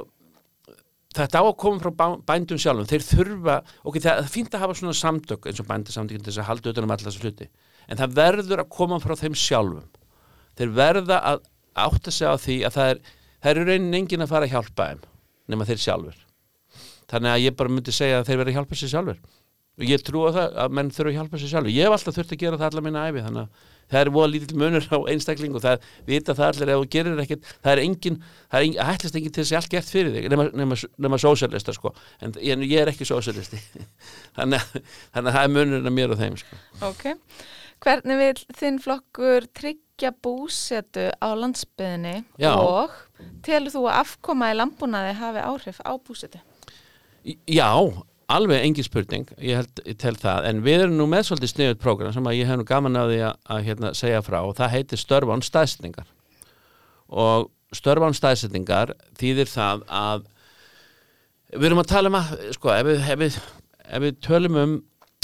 þetta 1.19 1.43
á 1.43 1.45
að 1.45 1.58
koma 1.58 1.82
frá 1.82 2.17
bændum 2.28 2.60
sjálfum. 2.60 2.89
Þeir 2.89 3.06
þurfa, 3.06 3.60
ok, 3.82 4.00
það 4.04 4.23
er 4.23 4.32
fínt 4.32 4.54
að 4.54 4.65
hafa 4.67 4.78
svona 4.78 4.97
samtök 4.97 5.49
eins 5.49 5.63
og 5.63 5.69
bændasamtökin 5.71 6.25
til 6.25 6.32
þess 6.32 6.45
að 6.45 6.50
halda 6.52 6.75
utan 6.75 6.86
um 6.86 6.95
alla 6.95 7.08
þessu 7.08 7.25
hluti, 7.25 7.49
en 7.89 8.00
það 8.00 8.19
verður 8.19 8.63
að 8.63 8.73
koma 8.75 9.00
frá 9.02 9.17
þeim 9.19 9.39
sjálfum. 9.39 9.86
Þeir 10.58 10.75
verða 10.76 11.23
að 11.32 11.47
átta 11.78 12.13
sig 12.15 12.28
á 12.28 12.34
því 12.39 12.56
að 12.67 12.76
það 12.76 12.93
er, 12.93 13.02
það 13.43 13.50
er 13.50 13.60
í 13.60 13.67
raunin 13.69 13.99
enginn 14.00 14.25
að 14.25 14.32
fara 14.32 14.49
að 14.49 14.54
hjálpa 14.54 14.89
þeim 14.91 15.04
nema 15.49 15.67
þeir 15.69 15.82
sjálfur 15.82 16.25
þannig 17.08 17.32
að 17.32 17.45
ég 17.45 17.56
bara 17.58 17.73
myndi 17.73 17.95
segja 17.95 18.21
að 18.21 18.28
þeir 18.28 18.41
verða 18.41 18.52
að 18.52 18.58
hjálpa 18.58 18.78
sér 18.78 18.93
sjálfur 18.93 19.21
og 19.78 19.86
ég 19.86 20.04
trúa 20.04 20.34
það 20.34 20.60
að 20.64 20.78
menn 20.78 20.93
þurfa 20.95 21.12
að 21.12 21.19
hjálpa 21.19 21.41
sér 21.41 21.52
sjálfur 21.52 21.75
ég 21.75 21.86
hef 21.86 21.97
alltaf 21.97 22.17
þurft 22.19 22.34
að 22.34 22.41
gera 22.43 22.60
það 22.60 22.71
allar 22.71 22.86
minna 22.86 23.04
æfi 23.08 23.25
þannig 23.26 23.45
að 23.45 23.67
það 23.88 24.00
er 24.00 24.10
voða 24.12 24.30
lítill 24.32 24.58
munur 24.60 24.86
á 24.93 24.99
einstakling 25.12 25.54
og 25.56 25.64
það 25.64 25.86
vita 26.08 26.34
það 26.36 26.49
allir 26.50 26.73
ef 26.73 26.80
þú 26.80 26.88
gerir 26.95 27.23
ekkert 27.23 27.52
það 27.52 27.71
er 27.73 27.82
engin, 27.84 28.19
það 28.52 28.67
er 28.67 28.88
hættist 28.91 29.19
engin 29.19 29.34
til 29.34 29.45
þess 29.45 29.54
að 29.54 29.60
allt 29.60 29.75
gert 29.75 29.93
fyrir 29.93 30.17
þig 30.17 30.28
nema, 30.32 30.49
nema, 30.60 30.78
nema 31.06 31.21
sósjalista 31.23 31.75
sko 31.76 31.95
en 32.21 32.34
ég, 32.36 32.64
ég 32.69 32.82
er 32.82 32.93
ekki 32.93 33.08
sósjalisti 33.08 33.60
þannig, 34.36 34.67
þannig 35.14 35.30
að 35.30 35.38
það 35.38 35.45
er 35.45 35.54
munurinn 35.54 35.93
að 35.93 35.97
mér 35.97 36.14
og 36.14 36.21
þeim 36.21 36.36
sko. 36.43 36.60
Ok. 36.88 37.06
Hvernig 37.78 38.19
vil 38.19 38.56
þinn 38.58 38.80
flokkur 38.82 39.47
tryggja 39.54 40.10
búsetu 40.25 41.08
á 41.14 41.28
landsbyðinni 41.38 42.17
Já. 42.43 42.52
og 42.58 42.95
telur 43.47 43.71
þú 43.71 43.84
að 43.86 44.00
afkoma 44.02 44.50
í 44.50 44.58
landbúnaði 44.58 45.14
hafi 45.21 45.45
áhrif 45.47 45.78
á 45.86 45.95
búsetu? 45.95 46.43
Já, 47.47 47.71
alveg 48.28 48.64
engin 48.64 48.84
spurning, 48.84 49.28
ég, 49.41 49.62
held, 49.62 49.82
tel 50.00 50.14
það, 50.21 50.49
en 50.50 50.62
við 50.64 50.82
erum 50.84 50.99
nú 50.99 51.06
með 51.08 51.28
svolítið 51.28 51.52
sniðut 51.54 51.82
prógram 51.82 52.12
sem 52.12 52.26
að 52.28 52.36
ég 52.36 52.50
hef 52.50 52.58
nú 52.60 52.67
gaman 52.69 52.99
að 53.00 53.12
því 53.14 53.21
að, 53.28 53.38
að 53.54 53.62
hérna, 53.69 53.93
segja 53.97 54.25
frá 54.26 54.38
og 54.43 54.56
það 54.58 54.75
heitir 54.75 55.00
störfán 55.00 55.45
staðsetningar 55.47 56.10
og 57.08 57.49
störfán 57.76 58.17
staðsetningar 58.17 58.93
þýðir 59.19 59.49
það 59.52 59.86
að 59.88 60.28
við 61.54 61.71
erum 61.71 61.82
að 61.82 61.91
tala 61.95 62.12
um 62.12 62.19
að, 62.21 62.36
sko, 62.58 62.73
ef 62.75 62.91
við, 62.91 63.08
ef 63.14 63.23
við, 63.23 63.41
ef 63.88 64.04
við 64.04 64.21
tölum 64.28 64.60
um 64.60 64.76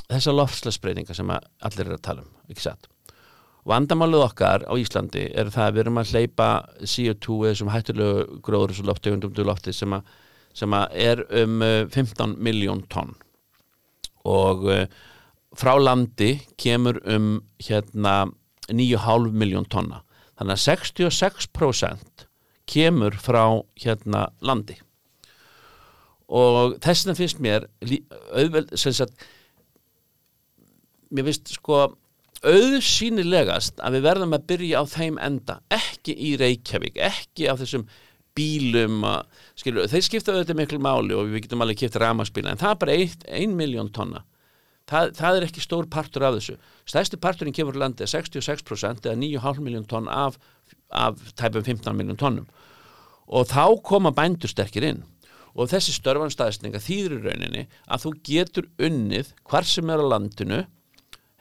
þessa 0.09 0.35
lofslagsbreytinga 0.35 1.17
sem 1.17 1.33
allir 1.35 1.87
eru 1.87 1.99
að 1.99 2.05
tala 2.05 2.25
um, 2.25 2.33
ekki 2.49 2.65
satt. 2.65 2.89
Vandamálið 3.69 4.27
okkar 4.27 4.67
á 4.69 4.73
Íslandi 4.77 5.25
er 5.33 5.49
það 5.53 5.67
að 5.67 5.77
við 5.77 5.83
erum 5.85 6.01
að 6.01 6.11
hleypa 6.13 6.49
CO2 6.85 7.37
eða 7.49 7.59
sem 7.61 7.71
hættulegu 7.73 8.41
gróður 8.45 8.75
og 8.83 8.91
loftegundum 8.91 9.33
til 9.37 9.47
lofti 9.49 9.73
sem 9.73 9.97
að 9.97 10.11
sem 10.55 10.75
er 10.75 11.25
um 11.43 11.63
uh, 11.65 11.85
15 11.91 12.37
miljón 12.43 12.85
tonn. 12.93 13.15
Og 14.25 14.65
uh, 14.71 14.87
frá 15.55 15.75
landi 15.79 16.39
kemur 16.61 17.01
um 17.05 17.37
hérna 17.63 18.25
9,5 18.71 19.35
miljón 19.35 19.69
tonna. 19.71 20.03
Þannig 20.39 20.57
að 20.57 20.65
66% 20.65 22.27
kemur 22.71 23.17
frá 23.21 23.45
hérna 23.83 24.29
landi. 24.43 24.79
Og 26.35 26.79
þess 26.83 27.05
vegna 27.05 27.19
finnst 27.19 27.43
mér 27.45 27.69
auðveld 28.33 28.73
sem 28.81 28.95
sagt 28.97 29.27
mér 31.15 31.29
finnst 31.29 31.53
sko 31.59 31.83
auðsýnilegast 32.45 33.81
að 33.85 33.99
við 33.99 34.07
verðum 34.09 34.37
að 34.37 34.47
byrja 34.51 34.81
á 34.81 34.85
þeim 34.89 35.21
enda. 35.23 35.59
Ekki 35.73 36.17
í 36.17 36.35
Reykjavík, 36.41 36.99
ekki 36.99 37.49
á 37.49 37.55
þessum 37.61 37.87
bílum 38.35 39.05
að, 39.07 39.27
skilur, 39.59 39.89
þeir 39.91 40.05
skipta 40.07 40.35
auðvitað 40.35 40.59
miklu 40.59 40.81
máli 40.83 41.17
og 41.17 41.31
við 41.31 41.45
getum 41.47 41.65
alveg 41.65 41.85
kipt 41.85 41.99
ramaspíla 42.03 42.55
en 42.55 42.61
það 42.61 42.73
er 42.73 42.81
bara 42.83 42.97
ein 43.41 43.57
miljón 43.59 43.93
tonna. 43.95 44.25
Það, 44.91 45.15
það 45.17 45.39
er 45.39 45.47
ekki 45.47 45.63
stór 45.65 45.87
partur 45.89 46.27
af 46.27 46.37
þessu. 46.37 46.59
Stærsti 46.85 47.17
parturinn 47.21 47.55
kemur 47.57 47.77
úr 47.77 47.85
landi 47.87 48.05
66% 48.11 49.07
eða 49.09 49.17
9,5 49.17 49.63
miljón 49.65 49.87
tonn 49.89 50.11
af, 50.13 50.37
af 50.93 51.17
tæpum 51.39 51.65
15 51.65 51.97
miljón 51.97 52.21
tonnum. 52.21 52.49
Og 53.25 53.49
þá 53.49 53.81
koma 53.87 54.13
bændur 54.13 54.53
sterkir 54.53 54.85
inn. 54.91 55.01
Og 55.55 55.71
þessi 55.71 55.95
störfanstæðsninga 55.97 56.83
þýður 56.83 57.17
í 57.17 57.23
rauninni 57.25 57.65
að 57.87 58.05
þú 58.05 58.13
getur 58.29 58.69
unnið 58.83 59.33
hvar 59.49 59.65
sem 59.65 59.93
er 59.95 60.03
á 60.03 60.07
landinu 60.13 60.65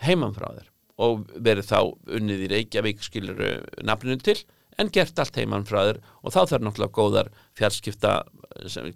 heiman 0.06 0.36
frá 0.38 0.52
þér 0.54 0.70
og 1.04 1.24
verið 1.42 1.72
þá 1.72 1.80
unnið 2.20 2.44
í 2.46 2.50
Reykjavík 2.52 3.02
skilur 3.04 3.40
nafninu 3.84 4.22
til 4.22 4.38
en 4.78 4.92
gert 4.94 5.20
allt 5.20 5.40
heiman 5.40 5.68
frá 5.70 5.82
þér. 5.90 6.04
Og 6.24 6.36
þá 6.36 6.42
þarf 6.44 6.68
náttúrulega 6.68 6.98
góðar 7.00 7.34
fjarskipta 7.58 8.20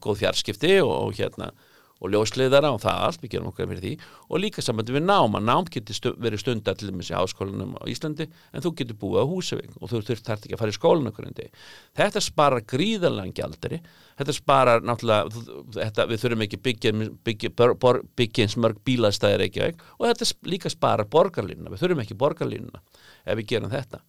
góð 0.03 0.21
fjarskipti 0.23 0.77
og, 0.83 0.93
og 1.07 1.17
hérna 1.17 1.51
og 1.97 2.11
ljósleiðara 2.13 2.69
og 2.75 2.81
það 2.83 2.99
allt, 3.07 3.21
við 3.23 3.31
gerum 3.33 3.49
okkur 3.49 3.69
fyrir 3.71 3.81
því. 3.81 3.91
Og 4.29 4.41
líka 4.41 4.61
samandi 4.61 4.93
við 4.93 5.05
nám, 5.07 5.37
að 5.37 5.45
nám 5.47 5.69
getur 5.73 5.97
stu, 5.97 6.11
verið 6.21 6.43
stundar 6.43 6.77
til 6.77 6.91
dæmis 6.91 7.09
í 7.09 7.15
háskólanum 7.17 7.73
á 7.81 7.83
Íslandi 7.89 8.27
en 8.27 8.65
þú 8.65 8.73
getur 8.77 8.99
búið 9.01 9.23
á 9.25 9.29
Húsavík 9.31 9.77
og 9.79 9.91
þú 9.91 10.01
þurft 10.09 10.29
þarft 10.29 10.45
ekki 10.45 10.57
að 10.57 10.61
fara 10.61 10.73
í 10.73 10.77
skólan 10.77 11.11
okkur 11.11 11.29
en 11.29 11.37
degi 11.37 11.63
þetta 11.97 12.23
sparar 12.23 12.65
gríðarlega 12.69 13.33
gjaldari 13.39 13.79
þetta 14.19 14.35
sparar 14.37 14.85
náttúrulega 14.85 15.41
þetta, 15.79 16.05
við 16.11 16.21
þurfum 16.23 16.45
ekki 16.45 16.61
byggja, 16.67 16.93
byggja, 17.25 17.53
byggja, 17.57 17.95
byggja 18.21 18.45
eins 18.45 18.57
mörg 18.61 18.83
bílastæðir 18.85 19.47
ekki 19.47 19.71
og 19.97 20.05
þetta 20.05 20.29
líka 20.45 20.69
sparar 20.69 21.09
borgarlínuna. 21.09 21.73
Við 21.73 21.81
þurfum 21.81 22.05
ekki 22.05 22.21
borgarlínuna 22.21 22.85
ef 23.25 23.41
við 23.41 23.49
gerum 23.55 23.73
þetta 23.73 24.03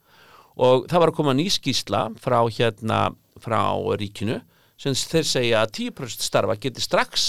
og 0.58 0.86
það 0.90 1.02
var 1.02 1.12
að 1.12 1.18
koma 1.20 1.34
ný 1.38 1.48
skýsla 1.54 2.08
frá 2.18 2.40
hérna 2.50 3.02
frá 3.38 3.60
ríkinu 3.98 4.40
sem 4.78 4.94
þeir 4.94 5.26
segja 5.26 5.60
að 5.62 5.74
10% 5.90 6.24
starfa 6.26 6.58
geti 6.58 6.82
strax 6.82 7.28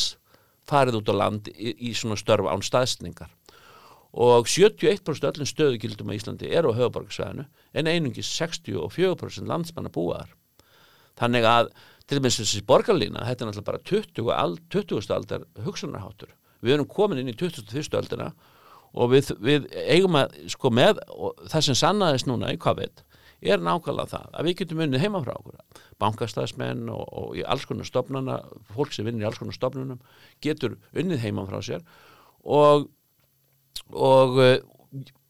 farið 0.69 0.99
út 1.01 1.11
á 1.13 1.15
land 1.17 1.49
í, 1.53 1.73
í 1.89 1.93
svona 1.97 2.17
störf 2.19 2.49
án 2.49 2.65
staðsningar 2.65 3.31
og 4.09 4.49
71% 4.49 5.29
öllum 5.29 5.49
stöðugildum 5.49 6.09
á 6.09 6.17
Íslandi 6.17 6.49
eru 6.49 6.73
á 6.73 6.77
höfuborgarsvæðinu 6.79 7.45
en 7.77 7.89
einungis 7.89 8.29
64% 8.33 9.49
landsmanna 9.49 9.93
búaðar 9.93 10.33
þannig 11.19 11.45
að 11.45 11.71
til 12.09 12.17
dæmis 12.17 12.39
þessi 12.39 12.63
borgarlína, 12.65 13.21
þetta 13.27 13.45
er 13.45 13.49
náttúrulega 13.51 13.67
bara 13.67 13.81
20, 13.85 14.31
al- 14.33 14.55
20. 14.73 15.11
aldar 15.13 15.43
hugsunarháttur 15.65 16.33
við 16.65 16.75
erum 16.75 16.89
komin 16.89 17.21
inn 17.21 17.29
í 17.29 17.37
21. 17.37 17.93
aldina 17.99 18.31
og 18.97 19.11
við, 19.13 19.29
við 19.37 19.67
eigum 19.85 20.17
að 20.17 20.33
sko 20.49 20.71
með, 20.73 20.97
það 21.51 21.67
sem 21.67 21.77
sannaðist 21.77 22.29
núna 22.29 22.49
í 22.55 22.57
COVID 22.61 23.03
er 23.41 23.61
nákvæmlega 23.63 24.11
það 24.11 24.33
að 24.35 24.47
við 24.47 24.55
getum 24.61 24.81
unnið 24.85 25.03
heima 25.03 25.21
frá 25.23 25.33
okkur. 25.35 25.59
Bankastæðsmenn 26.01 26.89
og, 26.91 27.05
og 27.07 27.37
í 27.39 27.45
alls 27.47 27.67
konar 27.69 27.87
stofnana 27.87 28.39
fólk 28.73 28.95
sem 28.95 29.07
vinnir 29.07 29.25
í 29.25 29.29
alls 29.29 29.39
konar 29.39 29.55
stofnunum 29.55 30.01
getur 30.43 30.75
unnið 30.91 31.23
heima 31.23 31.45
frá 31.47 31.61
sér. 31.65 31.85
Og 32.43 32.89
og 33.95 34.35
uh, 34.37 34.57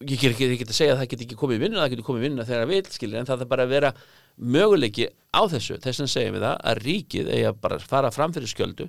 ég 0.03 0.17
get 0.17 0.33
ekki, 0.33 0.65
að 0.65 0.75
segja 0.75 0.95
að 0.95 1.03
það 1.03 1.11
get 1.13 1.25
ekki 1.27 1.37
komið 1.39 1.59
í 1.59 1.63
vinnu, 1.65 1.79
það 1.79 1.93
getur 1.93 2.07
komið 2.07 2.23
í 2.23 2.27
vinnu 2.27 2.47
þegar 2.47 2.63
það 2.63 2.73
vil 2.73 2.95
skilja, 2.95 3.21
en 3.21 3.29
það 3.29 3.45
er 3.45 3.51
bara 3.51 3.67
að 3.67 3.73
vera 3.75 3.93
möguleiki 4.39 5.07
á 5.35 5.41
þessu, 5.51 5.77
þess 5.83 6.03
að 6.05 6.11
segjum 6.15 6.37
við 6.37 6.45
það 6.47 6.59
að 6.71 6.83
ríkið 6.87 7.31
eigi 7.35 7.47
að 7.49 7.61
bara 7.63 7.79
fara 7.83 8.11
fram 8.15 8.35
fyrir 8.35 8.51
skjöldu 8.51 8.87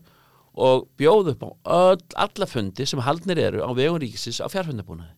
og 0.61 0.87
bjóða 0.99 1.35
upp 1.35 1.43
á 1.47 1.51
öll, 1.77 2.05
alla 2.25 2.51
fundi 2.51 2.87
sem 2.87 3.03
haldnir 3.03 3.43
eru 3.43 3.67
á 3.67 3.71
vegum 3.75 3.99
ríkisins 4.03 4.41
á 4.43 4.47
fjárfundabúnaði 4.51 5.15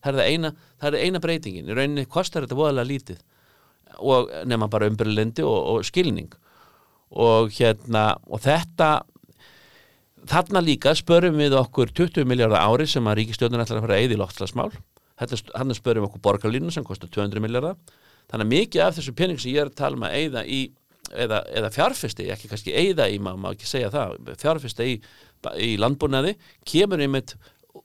það 0.00 0.12
er 0.12 0.18
það 0.20 0.30
eina, 0.32 0.52
það 0.80 0.96
er 0.96 1.04
eina 1.04 1.22
breytingin. 1.22 1.68
Í 1.68 1.76
rauninni 1.76 2.06
kostar 2.10 2.46
þetta 2.46 2.58
voðalega 2.58 2.88
lítið 2.88 3.20
og 3.98 4.30
nema 4.48 4.68
bara 4.70 4.88
umbyrlendi 4.90 5.44
og, 5.46 5.58
og 5.74 5.86
skilning. 5.86 6.30
Og 7.10 7.50
hérna 7.56 8.14
og 8.30 8.42
þetta 8.44 9.00
þarna 10.30 10.62
líka 10.62 10.94
spörum 10.98 11.40
við 11.40 11.56
okkur 11.58 11.92
20 11.96 12.28
miljardar 12.28 12.68
ári 12.68 12.86
sem 12.88 13.06
að 13.08 13.22
ríkistjóðun 13.22 13.64
ætlar 13.64 13.80
að 13.80 13.86
fara 13.86 13.96
að 13.96 14.04
eyða 14.04 14.16
í 14.16 14.20
loftslagsmál. 14.20 14.70
Hann 15.20 15.74
spörum 15.76 16.06
okkur 16.08 16.22
borgarlínu 16.24 16.72
sem 16.72 16.86
kostar 16.86 17.10
200 17.12 17.42
miljardar 17.42 17.80
þannig 18.30 18.46
að 18.46 18.52
mikið 18.52 18.84
af 18.84 18.98
þessu 18.98 19.14
pening 19.18 19.40
sem 19.40 19.52
ég 19.52 19.64
er 19.64 19.70
að 19.70 19.78
tala 19.80 19.98
um 19.98 20.06
að 20.06 20.16
eyða 20.20 20.44
í 20.46 20.60
eða, 21.10 21.40
eða 21.50 21.70
fjárfesti, 21.74 22.28
ekki 22.30 22.50
kannski 22.50 22.74
eyða 22.76 23.08
í 23.10 23.18
maður 23.22 23.42
má 23.42 23.48
ekki 23.52 23.68
segja 23.68 23.90
það, 23.92 24.18
fjárfesti 24.40 24.86
í, 24.86 24.98
í 25.58 25.70
landbúnaði, 25.80 26.36
kemur 26.68 27.02
einmitt 27.02 27.34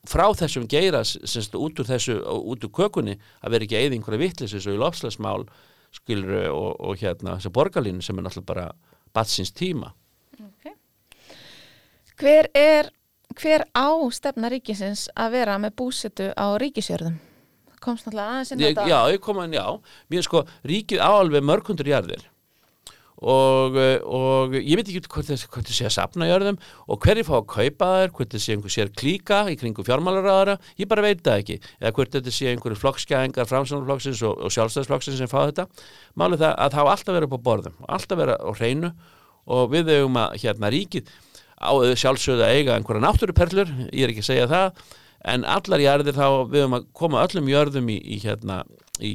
frá 0.10 0.26
þessum 0.38 0.68
geira 0.70 1.02
semst, 1.06 1.56
út 1.58 1.82
úr 1.82 1.90
þessu, 1.90 2.20
út 2.22 2.66
úr 2.66 2.74
kökunni 2.74 3.18
að 3.42 3.56
vera 3.56 3.68
ekki 3.68 3.80
eyða 3.80 3.98
einhverja 3.98 4.22
vittlis 4.22 4.56
eins 4.56 4.68
og 4.70 4.78
í 4.78 4.82
loftslagsmál 4.82 5.48
skilur 5.96 6.50
og, 6.52 6.72
og 6.80 7.00
hérna 7.02 7.38
þessi 7.38 7.54
borgarlínu 7.56 8.04
sem 8.06 8.18
er 8.20 8.28
náttúrulega 8.28 8.52
bara 8.52 8.68
batsins 9.16 9.54
tíma 9.56 9.94
Okay. 10.36 10.74
Hver 12.20 12.50
er, 12.56 12.90
hver 13.40 13.64
á 13.72 13.88
stefna 14.12 14.50
ríkisins 14.52 15.08
að 15.16 15.38
vera 15.38 15.56
með 15.62 15.78
búsetu 15.80 16.28
á 16.36 16.46
ríkisjörðum? 16.60 17.16
Komst 17.80 18.08
náttúrulega 18.08 18.34
aðeins 18.34 18.52
inn 18.52 18.60
á 18.60 18.66
þetta. 18.66 18.88
Já, 18.92 19.00
ég 19.16 19.22
kom 19.24 19.40
að, 19.40 19.56
já 19.56 19.66
mér 20.12 20.28
sko, 20.28 20.44
ríkið 20.68 21.04
á 21.04 21.10
alveg 21.16 21.46
mörgundur 21.46 21.92
jarðir 21.92 22.26
og, 23.24 23.78
eh, 23.80 24.00
og 24.04 24.56
ég 24.58 24.76
veit 24.76 24.90
ekki 24.90 25.04
hvort 25.08 25.30
hvort 25.48 25.70
þessi 25.70 25.86
að 25.88 25.94
sapna 25.96 26.28
jörðum 26.28 26.58
og 26.92 27.00
hverju 27.00 27.24
fá 27.28 27.36
að 27.38 27.48
kaupa 27.54 27.90
þær 27.94 28.14
hvort 28.18 28.34
þessi 28.36 28.56
einhver 28.56 28.74
sér 28.74 28.92
klíka 28.92 29.44
í 29.48 29.56
kringu 29.60 29.86
fjármálaráðara 29.88 30.58
ég 30.76 30.90
bara 30.92 31.06
veit 31.06 31.24
það 31.24 31.44
ekki. 31.44 31.60
Eða 31.80 31.94
hvort 31.96 32.18
þetta 32.18 32.34
sé 32.36 32.52
einhverju 32.52 32.80
flokkskæðingar 32.82 33.48
framsvonarflokksins 33.52 34.24
og, 34.28 34.42
og 34.44 34.52
sjálfstæðsflokksins 34.52 35.22
sem 35.24 35.32
fá 35.32 35.40
þetta. 35.46 35.68
Málið 36.20 36.44
það 36.44 36.60
að 36.66 36.76
það 36.76 36.84
á 36.84 36.92
alltaf 36.96 37.16
vera 37.16 37.32
á 37.32 37.46
borðum 37.48 37.80
alltaf 37.88 38.20
vera 38.20 38.36
á 38.36 38.52
hreinu 38.60 38.92
og 39.46 39.72
við 39.72 39.96
eigum 39.96 40.20
að 40.20 40.38
hérna 40.44 40.74
ríkið 40.74 41.10
á 41.56 41.72
sjálfsögðu 41.96 42.44
að 42.44 42.54
eiga 42.60 42.76
einhverja 42.76 43.06
náttúruperlur 43.06 43.74
ég 43.92 44.04
er 44.04 44.12
ekki 44.12 44.26
að 44.26 44.32
segja 44.32 44.48
það 44.52 44.86
en 45.26 45.46
allar 45.50 45.82
jarðir 45.82 46.18
þá 46.18 46.28
við 46.52 46.64
höfum 46.64 46.78
að 46.78 46.88
koma 46.94 47.24
öllum 47.26 47.50
jörðum 47.50 47.90
í, 47.90 47.98
í 47.98 48.20
hérna 48.22 48.60
í, 49.02 49.12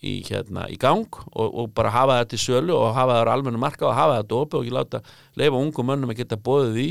í, 0.00 0.12
hérna 0.28 0.66
gang 0.80 1.20
og, 1.32 1.46
og 1.48 1.72
bara 1.76 1.92
hafa 1.94 2.20
það 2.20 2.30
til 2.32 2.42
sölu 2.44 2.76
og 2.76 2.94
hafa 2.96 3.18
það 3.18 3.30
á 3.30 3.34
almennu 3.34 3.60
marka 3.60 3.88
og 3.88 3.96
hafa 3.98 4.20
það 4.20 4.28
dópi 4.30 4.58
og 4.58 4.64
ekki 4.64 4.76
láta 4.76 5.02
leifa 5.40 5.60
ungum 5.60 5.90
mönnum 5.90 6.14
að 6.14 6.22
geta 6.22 6.38
bóðið 6.40 6.82
í 6.84 6.88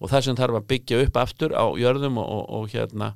og 0.00 0.10
það 0.12 0.26
sem 0.26 0.38
þarf 0.38 0.60
að 0.60 0.68
byggja 0.72 1.00
upp 1.06 1.20
aftur 1.22 1.54
á 1.56 1.64
jörðum 1.80 2.20
og, 2.20 2.28
og, 2.36 2.44
og 2.58 2.74
hérna 2.74 3.14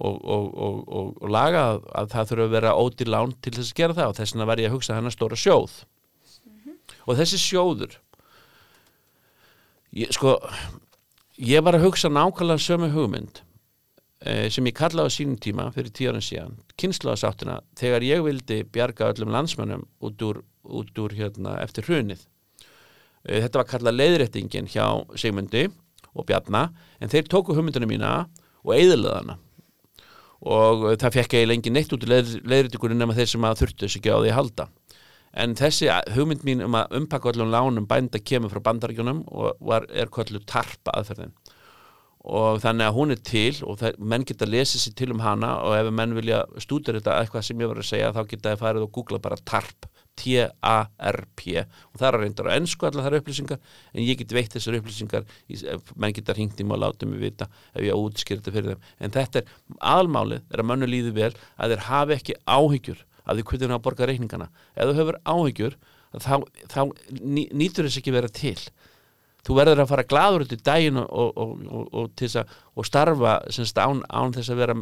og, 0.00 0.20
og 0.24 1.28
laga 1.28 1.64
að, 1.74 1.80
að 2.00 2.12
það 2.14 2.30
þurfa 2.30 2.46
að 2.46 2.54
vera 2.54 2.76
ódýr 2.76 3.10
lán 3.12 3.34
til 3.42 3.52
þess 3.56 3.72
að 3.72 3.80
gera 3.80 3.96
það 3.98 4.12
og 4.12 4.18
þess 4.18 4.34
vegna 4.34 4.48
var 4.48 4.62
ég 4.62 4.70
að 4.70 4.76
hugsa 4.76 4.96
hennar 4.96 5.14
stóra 5.14 5.36
sjóð. 5.36 5.74
Og 7.08 7.18
þessi 7.18 7.40
sjóður 7.40 7.96
ég, 9.96 10.10
sko 10.14 10.38
ég 11.40 11.64
var 11.64 11.76
að 11.76 11.86
hugsa 11.88 12.10
nákvæmlega 12.12 12.64
sömu 12.64 12.90
hugmynd 12.94 13.42
sem 14.20 14.66
ég 14.68 14.76
kallaði 14.76 15.08
á 15.08 15.16
sínum 15.16 15.38
tíma 15.40 15.70
fyrir 15.72 15.92
tíu 15.96 16.10
ára 16.10 16.20
síðan, 16.20 16.58
kynnslóðasáttina 16.76 17.60
þegar 17.80 18.04
ég 18.04 18.24
vildi 18.26 18.58
bjarga 18.68 19.08
öllum 19.14 19.32
landsmönnum 19.32 19.86
út 20.04 20.24
úr, 20.26 20.42
út 20.60 21.00
úr 21.00 21.14
hérna 21.16 21.54
eftir 21.62 21.88
hrunið. 21.88 22.26
Eh, 23.28 23.40
þetta 23.44 23.60
var 23.60 23.68
kallað 23.68 23.98
leiðréttingin 23.98 24.68
hjá 24.70 24.84
Sigmundi 25.18 25.68
og 26.14 26.26
Bjarna 26.28 26.70
en 27.00 27.12
þeir 27.12 27.28
tóku 27.28 27.56
hugmyndunum 27.56 27.90
mína 27.92 28.12
og 28.64 28.74
eðlaðana 28.76 29.36
og 30.40 30.86
eh, 30.88 30.98
það 31.00 31.18
fekk 31.18 31.36
ég 31.36 31.50
lengi 31.50 31.72
neitt 31.72 31.92
út 31.92 32.06
í 32.06 32.08
leið, 32.08 32.38
leiðréttingunum 32.48 33.02
nema 33.02 33.16
þeir 33.18 33.32
sem 33.34 33.44
að 33.44 33.60
þurftu 33.62 33.86
þess 33.86 34.00
ekki 34.00 34.14
á 34.14 34.18
því 34.20 34.30
að 34.32 34.38
halda. 34.38 34.68
En 35.40 35.52
þessi 35.54 35.90
hugmynd 36.16 36.46
mín 36.48 36.64
um 36.64 36.74
að 36.74 36.96
umpaka 36.98 37.30
öllum 37.30 37.52
lánum 37.52 37.86
bænda 37.86 38.18
kemur 38.18 38.50
frá 38.50 38.64
bandarækjunum 38.66 39.20
og 39.28 39.60
var, 39.62 39.84
er 39.92 40.10
kallu 40.10 40.40
tarpa 40.42 40.96
aðferðin 40.96 41.36
og 42.20 42.60
þannig 42.60 42.86
að 42.86 42.96
hún 42.98 43.14
er 43.14 43.20
til 43.24 43.54
og 43.64 43.78
það, 43.80 44.00
menn 44.12 44.26
geta 44.28 44.48
lesið 44.48 44.82
sér 44.84 44.96
til 44.98 45.12
um 45.14 45.22
hana 45.24 45.54
og 45.64 45.76
ef 45.78 45.88
menn 45.94 46.16
vilja 46.18 46.42
stúdur 46.60 46.98
þetta 46.98 47.16
eitthvað 47.22 47.46
sem 47.46 47.62
ég 47.62 47.70
var 47.70 47.80
að 47.80 47.88
segja 47.88 48.12
þá 48.12 48.20
geta 48.28 48.50
það 48.50 48.62
farið 48.64 48.86
og 48.86 48.92
googla 48.98 49.22
bara 49.24 49.40
TARP 49.40 49.88
T-A-R-P 50.20 51.42
og 51.62 51.98
það 51.98 52.06
er 52.08 52.16
að 52.16 52.24
reynda 52.24 52.44
á 52.44 52.56
ennsku 52.56 52.88
allar 52.88 53.06
þar 53.06 53.18
upplýsingar 53.20 53.60
en 53.94 54.04
ég 54.04 54.18
get 54.20 54.34
veitt 54.36 54.56
þessar 54.56 54.78
upplýsingar 54.80 55.28
menn 55.96 56.16
geta 56.16 56.36
hringt 56.36 56.60
í 56.60 56.66
mig 56.66 56.76
og 56.76 56.82
láta 56.82 57.08
mig 57.08 57.22
vita 57.22 57.48
ef 57.72 57.84
ég 57.86 57.94
á 57.94 57.98
útskýrt 57.98 58.42
þetta 58.42 58.56
fyrir 58.56 58.74
þeim. 58.74 58.90
En 59.00 59.14
þetta 59.14 59.42
er 59.42 59.54
aðalmálið 59.92 60.42
er 60.50 60.62
að 60.62 60.68
mönnu 60.72 60.90
líði 60.90 61.14
vel 61.16 61.32
að 61.56 61.74
þeir 61.74 61.86
hafi 61.88 62.16
ekki 62.18 62.38
áhyggjur 62.44 63.06
af 63.24 63.38
því 63.38 63.46
hvernig 63.52 63.76
að 63.76 63.84
borga 63.86 64.10
reikningana. 64.10 64.50
Ef 64.74 64.90
þú 64.90 64.98
hefur 65.00 65.20
áhyggjur 65.24 65.78
þá, 66.18 66.34
þá 66.68 66.80
ný, 67.22 67.46
nýtur 67.54 67.86
þess 67.86 68.00
ekki 68.02 68.14
vera 68.14 68.32
til 68.32 68.58
þú 69.46 69.56
verður 69.60 69.82
að 69.84 69.90
fara 69.92 70.06
gladur 70.10 70.44
út 70.46 70.54
í 70.56 70.58
daginn 70.66 70.98
og, 71.02 71.10
og, 71.10 71.30
og, 71.36 71.52
og, 71.70 71.86
og, 72.02 72.10
til 72.16 72.28
þess 72.28 72.40
að, 72.42 72.56
og 72.76 72.88
starfa 72.88 73.36
semst, 73.52 73.78
án, 73.80 74.02
án 74.10 74.34
þess 74.36 74.52
að 74.54 74.60
vera 74.64 74.76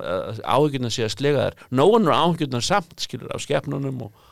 áhyggjurna 0.56 0.90
sé 0.94 1.06
að 1.06 1.14
slega 1.16 1.44
þær. 1.48 1.58
Nóan 1.80 2.08
og 2.10 2.16
áhyggjurna 2.18 2.62
samt 2.64 2.98
skilur 3.04 3.34
af 3.36 3.44
skepnunum 3.44 4.02
og, 4.08 4.24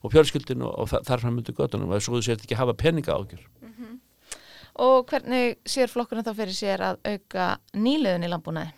og 0.00 0.12
fjölskyldinu 0.14 0.68
og 0.70 0.88
þa- 0.92 1.02
þar 1.08 1.24
fram 1.26 1.40
undir 1.42 1.56
göttunum 1.58 1.90
og 1.92 2.00
svo 2.04 2.16
þú 2.18 2.24
sért 2.30 2.44
ekki 2.46 2.56
að 2.58 2.62
hafa 2.66 2.78
peninga 2.84 3.16
áhyggjur 3.16 3.46
Og 4.80 5.02
hvernig 5.10 5.58
sér 5.68 5.90
flokkurinn 5.92 6.24
þá 6.24 6.30
fyrir 6.38 6.54
sér 6.56 6.82
að 6.86 7.00
auka 7.10 7.46
nýliðun 7.76 8.22
í 8.24 8.28
landbúnaði? 8.30 8.70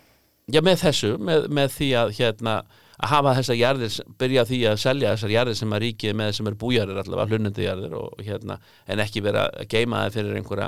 Já, 0.51 0.59
með 0.65 0.81
þessu, 0.81 1.11
með, 1.23 1.45
með 1.55 1.69
því 1.77 1.87
að 2.01 2.09
hérna, 2.17 2.55
að 2.97 3.11
hafa 3.13 3.33
þessar 3.37 3.59
jarðir, 3.61 3.93
byrja 4.19 4.43
á 4.43 4.49
því 4.49 4.59
að 4.67 4.81
selja 4.83 5.13
þessar 5.13 5.33
jarðir 5.37 5.59
sem 5.61 5.75
að 5.77 5.83
ríkið 5.85 6.17
með 6.19 6.31
sem 6.35 6.49
er 6.51 6.57
bújarðir 6.59 6.99
allavega, 7.05 7.29
hlunandi 7.31 7.67
jarðir 7.69 7.95
og 8.01 8.25
hérna, 8.25 8.57
en 8.91 9.03
ekki 9.05 9.23
vera 9.23 9.45
að 9.53 9.69
geima 9.71 10.01
það 10.03 10.17
fyrir 10.17 10.41
einhverja, 10.41 10.67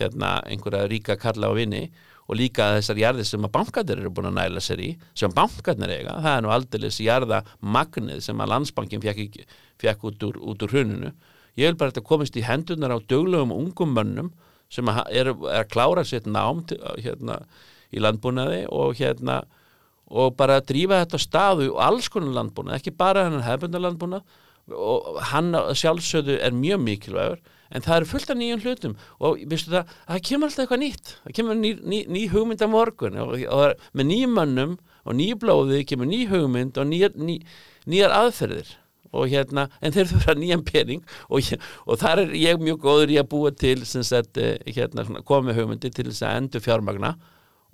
hérna, 0.00 0.40
einhverja 0.46 0.88
ríka 0.90 1.16
kalla 1.20 1.48
á 1.48 1.52
vinni 1.56 1.90
og 2.26 2.36
líka 2.40 2.72
þessar 2.74 2.98
jarðir 2.98 3.28
sem 3.28 3.44
að 3.46 3.52
bankarnir 3.54 4.00
eru 4.02 4.10
búin 4.10 4.30
að 4.32 4.38
næla 4.40 4.62
sér 4.64 4.80
í, 4.82 4.88
sem 5.14 5.30
bankarnir 5.30 5.92
eiga, 5.94 6.16
það 6.24 6.32
er 6.32 6.42
nú 6.42 6.50
aldeilis 6.50 6.98
jarða 7.04 7.42
magnið 7.62 8.24
sem 8.26 8.40
að 8.42 8.50
landsbankin 8.54 9.04
fekk, 9.04 9.20
ekki- 9.28 9.46
fekk 9.78 10.08
út, 10.10 10.26
úr, 10.26 10.40
úr 10.42 10.66
hruninu. 10.72 11.12
Ég 11.56 11.70
vil 11.70 11.78
bara 11.78 11.92
þetta 11.94 12.04
komist 12.08 12.36
í 12.36 12.42
hendurnar 12.44 12.92
á 12.92 12.98
döglegum 12.98 13.54
ungum 13.54 13.94
mönnum 13.94 14.32
sem 14.68 14.84
að 14.90 15.04
eru 15.14 15.36
er 15.46 15.62
að 15.62 15.70
klára 15.70 16.04
sitt 16.04 16.26
nám 16.26 16.66
til, 16.66 16.80
hérna, 16.98 17.38
í 17.94 18.02
landbúnaði 18.02 18.66
og 18.74 18.98
hérna 18.98 19.44
og 20.10 20.36
bara 20.36 20.58
að 20.60 20.66
drífa 20.72 20.98
þetta 21.04 21.18
staðu 21.22 21.70
og 21.74 21.80
alls 21.82 22.08
konar 22.10 22.34
landbúnað, 22.34 22.80
ekki 22.80 22.92
bara 22.98 23.24
hennar 23.26 23.46
hefbundar 23.46 23.82
landbúnað. 23.86 24.22
Og 24.66 25.20
hann 25.30 25.54
sjálfsögðu 25.54 26.40
er 26.42 26.50
mjög 26.50 26.82
mikilvægur 26.82 27.38
en 27.70 27.84
það 27.84 27.98
eru 27.98 28.08
fullt 28.10 28.32
af 28.32 28.38
nýjum 28.40 28.64
hlutum. 28.64 28.96
Og 29.20 29.44
það, 29.50 29.92
það 30.06 30.24
kemur 30.30 30.50
alltaf 30.50 30.64
eitthvað 30.64 30.82
nýtt. 30.82 31.12
Það 31.24 31.36
kemur 31.38 31.60
ný, 31.60 31.70
ný, 31.82 32.00
ný 32.16 32.24
hugmynd 32.32 32.64
á 32.64 32.68
morgun. 32.70 33.20
Og, 33.22 33.36
og 33.52 33.86
með 33.96 34.10
nýjum 34.12 34.34
mönnum 34.38 34.74
og 35.06 35.18
nýju 35.18 35.38
blóði 35.42 35.84
kemur 35.88 36.10
ný 36.10 36.24
hugmynd 36.30 36.80
og 36.80 36.90
nýjar, 36.90 37.14
ný, 37.18 37.38
nýjar 37.86 38.16
aðferðir. 38.16 38.74
Og 39.16 39.30
hérna, 39.30 39.68
en 39.80 39.94
þeir 39.94 40.10
þurfa 40.10 40.34
nýjan 40.36 40.66
pening. 40.66 41.06
Og, 41.30 41.54
og 41.86 42.02
þar 42.02 42.26
er 42.26 42.36
ég 42.36 42.60
mjög 42.60 42.82
góður 42.84 43.14
í 43.14 43.20
að 43.22 43.30
búa 43.32 43.54
til 43.54 43.78
sagt, 43.86 44.36
eh, 44.42 44.58
hérna, 44.66 45.06
með 45.06 45.60
hugmyndi 45.60 45.92
til 45.94 46.10
þess 46.10 46.26
að 46.26 46.42
endur 46.42 46.64
fjármagna 46.64 47.16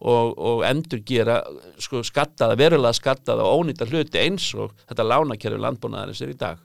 og, 0.02 0.34
og 0.38 0.64
endur 0.66 1.02
gera 1.06 1.38
sko, 1.80 2.02
skattaða, 2.06 2.58
verulega 2.58 2.96
skattaða 2.96 3.46
og 3.46 3.62
ónýta 3.62 3.86
hluti 3.88 4.20
eins 4.22 4.48
og 4.58 4.74
þetta 4.88 5.06
lánakerfi 5.06 5.62
landbúnaðarins 5.62 6.22
er 6.24 6.34
í 6.34 6.38
dag. 6.38 6.62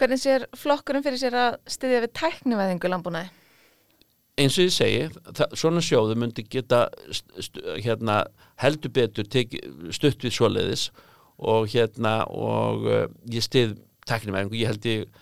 Hvernig 0.00 0.22
sér 0.22 0.48
flokkurinn 0.56 1.04
fyrir 1.04 1.20
sér 1.20 1.36
að 1.36 1.60
styðja 1.68 2.04
við 2.06 2.12
tæknivæðingu 2.16 2.88
landbúnaði? 2.88 3.34
eins 4.40 4.56
og 4.58 4.66
ég 4.66 4.74
segi, 4.74 5.00
það, 5.36 5.54
svona 5.58 5.82
sjóðu 5.84 6.16
myndi 6.18 6.44
geta 6.48 6.84
hérna, 7.82 8.22
heldur 8.62 8.92
betur 8.96 9.28
teki, 9.28 9.60
stutt 9.94 10.24
við 10.24 10.36
svoleiðis 10.36 10.86
og 11.40 11.68
hérna 11.72 12.20
og 12.28 12.86
uh, 12.88 13.02
ég 13.32 13.44
stið 13.44 13.76
teknivæðingu, 14.08 14.58
ég 14.60 14.72
held 14.72 14.88
ég 14.88 15.20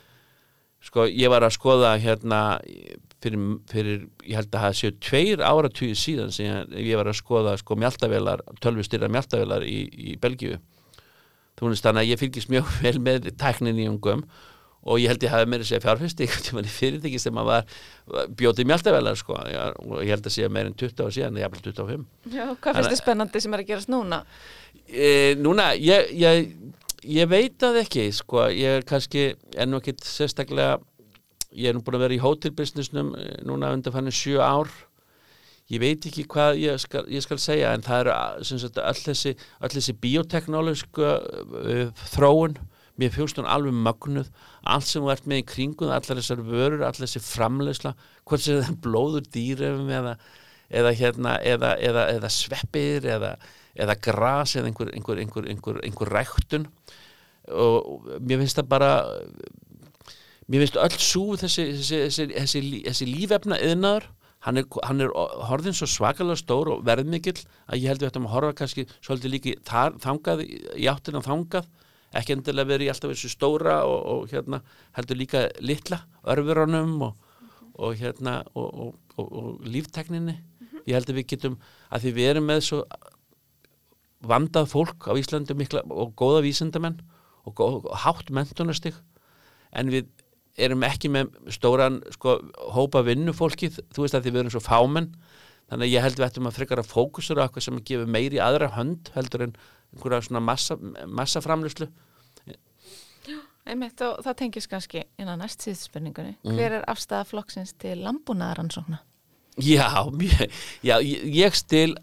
sko, 0.85 1.07
ég 1.11 1.31
var 1.33 1.47
að 1.47 1.57
skoða 1.57 1.93
hérna 2.03 2.41
fyrir, 3.23 3.38
fyrir 3.71 4.05
ég 4.25 4.38
held 4.38 4.53
að 4.53 4.67
það 4.67 4.77
séu 4.81 4.97
tveir 5.09 5.45
áratugir 5.45 5.99
síðan 5.99 6.35
sem 6.35 6.49
ég, 6.49 6.77
ég 6.91 7.01
var 7.01 7.11
að 7.11 7.19
skoða 7.21 7.57
sko 7.61 7.79
mjáltavelar, 7.79 8.45
tölvustyrra 8.62 9.11
mjáltavelar 9.12 9.67
í, 9.67 9.81
í 10.14 10.19
Belgíu 10.23 10.61
þannig 11.59 12.05
að 12.05 12.12
ég 12.12 12.21
fylgist 12.21 12.53
mjög 12.53 12.71
vel 12.85 12.99
með 13.03 13.33
tæknin 13.38 13.83
í 13.83 13.88
ungum 13.91 14.23
og 14.87 15.01
ég 15.03 15.11
held 15.11 15.27
ég 15.27 15.33
hafi 15.35 15.51
meira 15.51 15.67
tímann 16.47 16.69
í 16.69 16.73
fyrirtæki 16.73 17.21
sem 17.23 17.41
að 17.43 17.51
var 17.51 18.33
bjótið 18.38 18.71
mjáltavelar 18.71 19.19
sko. 19.19 19.38
Já, 19.51 19.62
og 19.85 20.03
ég 20.03 20.14
held 20.14 20.27
að 20.27 20.37
segja 20.37 20.53
meira 20.53 20.71
en 20.71 20.79
20 20.79 21.05
ár 21.05 21.14
síðan, 21.17 21.41
hafði 21.49 21.64
25 21.73 22.35
Já, 22.35 22.45
hvað 22.55 22.79
finnst 22.81 22.93
þið 22.95 23.01
spennandi 23.03 23.45
sem 23.45 23.57
er 23.57 23.64
að 23.64 23.71
gerast 23.73 23.93
núna? 23.93 24.23
e, 24.88 25.09
Núna, 25.41 25.73
ég, 25.77 26.12
ég 26.17 26.53
ég 27.07 27.29
veit 27.31 27.62
að 27.64 27.83
ekki, 27.85 28.09
sko. 28.14 28.47
Ég 28.53 28.81
er 28.81 28.87
kannski, 28.87 29.33
er 29.57 29.69
nú 29.69 29.81
ekkit 29.81 30.05
sérstaklega 30.07 30.79
ég 31.55 31.71
er 31.71 31.77
nú 31.77 31.83
búin 31.85 31.99
að 31.99 32.05
vera 32.07 32.17
í 32.17 32.23
hótelbusinessnum 32.23 33.14
eh, 33.17 33.37
núna 33.49 33.73
undan 33.77 33.95
fannin 33.95 34.14
sjö 34.14 34.43
ár. 34.45 34.71
Ég 35.69 35.83
veit 35.83 36.07
ekki 36.09 36.25
hvað 36.29 36.61
ég 36.62 36.81
skal, 36.81 37.05
ég 37.12 37.25
skal 37.25 37.41
segja 37.41 37.75
en 37.77 37.85
það 37.85 38.07
eru 38.07 38.12
öll 38.81 39.01
þessi, 39.03 39.35
þessi 39.61 39.95
bioteknolósku 40.01 41.05
uh, 41.05 42.05
þróun 42.14 42.57
mér 42.98 43.14
fjóst 43.14 43.38
hún 43.38 43.48
alveg 43.48 43.76
mögnuð. 43.76 44.28
Allt 44.66 44.88
sem 44.88 45.04
þú 45.04 45.12
ert 45.14 45.28
með 45.30 45.42
í 45.42 45.46
kringun, 45.52 45.94
allar 45.94 46.18
þessar 46.20 46.42
vörur 46.46 46.82
allar 46.82 47.04
þessi 47.04 47.22
framleysla, 47.22 47.94
hvort 48.26 48.44
sem 48.44 48.61
það 48.61 48.72
er 48.72 48.78
blóður 48.84 49.30
dýrefum 49.34 49.90
eða 50.00 50.18
eða, 50.68 50.92
hérna, 50.92 51.37
eða, 51.40 51.72
eða, 51.80 52.02
eða 52.16 52.30
sveppir 52.32 53.06
eða, 53.08 53.32
gras 54.04 54.54
eða 54.58 54.68
einhver, 54.68 54.90
einhver, 54.92 55.22
einhver, 55.22 55.80
einhver, 55.84 56.12
ræktun. 56.12 56.68
Og 57.48 58.04
mér 58.20 58.42
finnst 58.42 58.58
það 58.61 58.68
bara 58.74 58.90
mér 60.48 60.64
finnst 60.64 60.78
öll 60.80 61.00
sú 61.00 61.24
þessi, 61.40 61.70
þessi, 61.78 62.02
þessi, 62.04 62.28
þessi, 62.34 62.62
lí- 62.64 62.84
þessi 62.84 63.08
lífefna 63.08 63.61
yðnaður 63.64 64.11
hann 64.46 64.61
er, 64.61 64.68
hann 64.87 65.02
er 65.02 65.12
horðin 65.48 65.74
svo 65.76 65.88
svakalega 65.90 66.38
stór 66.38 66.70
og 66.74 66.84
verðmikill 66.87 67.40
að 67.66 67.80
ég 67.80 67.88
held 67.90 68.04
við 68.04 68.11
ættum 68.12 68.28
að 68.28 68.34
horfa 68.37 68.58
kannski 68.61 68.84
svolítið 69.00 69.32
líki 69.34 69.54
þangað 69.66 70.44
í 70.46 70.87
áttina 70.92 71.24
þangað 71.24 71.66
ekki 72.16 72.37
endilega 72.37 72.71
verið 72.73 72.88
í 72.88 72.92
alltaf 72.92 73.12
þessu 73.12 73.33
stóra 73.33 73.81
og, 73.88 73.99
og 74.12 74.33
hérna 74.33 74.62
heldur 74.97 75.18
líka 75.21 75.44
litla 75.61 76.01
örfurunum 76.29 76.97
og, 77.09 77.16
og 77.77 77.99
hérna 78.01 78.40
og, 78.57 78.94
líftekninni 79.66 80.38
ég 80.88 80.97
held 80.97 81.11
að 81.11 81.21
við 81.21 81.31
getum 81.35 81.59
að 81.92 82.07
því 82.07 82.14
við 82.16 82.31
erum 82.33 82.49
með 82.49 82.62
svo 82.68 82.83
vandað 84.29 84.71
fólk 84.73 85.07
á 85.07 85.12
Íslandi 85.18 85.55
mikla, 85.59 85.85
og 85.87 86.14
góða 86.18 86.42
vísindamenn 86.47 86.99
og, 87.44 87.53
góð, 87.59 87.90
hátt 88.05 88.33
mentunastig 88.35 88.97
en 89.77 89.92
við 89.92 90.09
erum 90.59 90.83
ekki 90.87 91.11
með 91.12 91.31
stóran 91.55 92.01
sko, 92.14 92.38
hópa 92.75 93.05
vinnufólki 93.07 93.71
þú 93.71 94.05
veist 94.05 94.16
að 94.18 94.27
því 94.27 94.33
við 94.33 94.40
erum 94.42 94.55
svo 94.57 94.64
fámenn. 94.64 95.12
Þannig 95.68 95.85
að 95.85 95.92
ég 95.92 96.05
held 96.05 96.18
við 96.18 96.27
ættum 96.27 96.49
að 96.49 96.57
frekar 96.57 96.81
að 96.81 96.90
fókusur 96.90 97.38
á 97.38 97.44
eitthvað 97.44 97.66
sem 97.66 97.81
gefur 97.87 98.11
meiri 98.11 98.40
aðra 98.42 98.73
hönd 98.75 99.11
heldur 99.14 99.44
en 99.44 99.55
einhverja 99.94 100.27
svona 100.29 100.44
massa, 100.44 100.77
massaframlöslu 101.07 101.88
Einmitt, 103.68 104.01
og 104.01 104.22
það 104.24 104.37
tengis 104.40 104.68
kannski 104.70 105.03
innan 105.20 105.42
næst 105.42 105.61
síðust 105.61 105.90
spurningunni. 105.90 106.38
Mm. 106.40 106.57
Hver 106.57 106.79
er 106.79 106.85
afstæða 106.88 107.27
flokksins 107.29 107.74
til 107.77 107.98
landbúnaðaransókna? 108.01 109.03
Já, 109.59 110.07
já 110.87 110.94
ég, 111.03 111.55
stil 111.59 111.96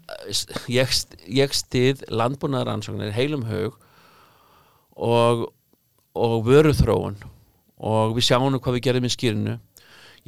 ég, 0.68 0.92
ég 1.26 1.54
stið 1.56 2.04
landbúnaðaransóknir 2.12 3.14
heilum 3.16 3.46
hug 3.48 3.78
og, 4.92 5.46
og 6.12 6.36
vöruþróun 6.46 7.16
og 7.76 8.14
við 8.18 8.28
sjáum 8.28 8.50
nú 8.52 8.60
hvað 8.60 8.76
við 8.76 8.86
gerum 8.90 9.08
í 9.08 9.12
skýrinu 9.14 9.56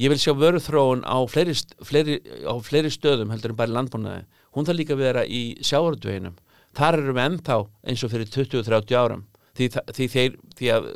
ég 0.00 0.08
vil 0.08 0.18
sjá 0.20 0.32
vöruþróun 0.32 1.04
á 1.04 1.20
fleiri, 1.28 1.54
fleiri, 1.84 2.18
á 2.48 2.56
fleiri 2.64 2.90
stöðum 2.92 3.34
heldur 3.34 3.52
en 3.52 3.60
bara 3.60 3.76
landbúnaði 3.76 4.24
hún 4.56 4.68
þarf 4.68 4.80
líka 4.80 4.96
að 4.96 5.04
vera 5.04 5.26
í 5.28 5.42
sjávarudveginum 5.60 6.40
þar 6.76 6.98
erum 7.00 7.16
við 7.16 7.24
ennþá 7.28 7.58
eins 7.88 8.04
og 8.04 8.12
fyrir 8.12 8.32
20-30 8.34 8.98
árum 8.98 9.24
því, 9.58 9.68
því, 9.94 10.08
þeir, 10.12 10.34
því 10.58 10.72
að 10.74 10.90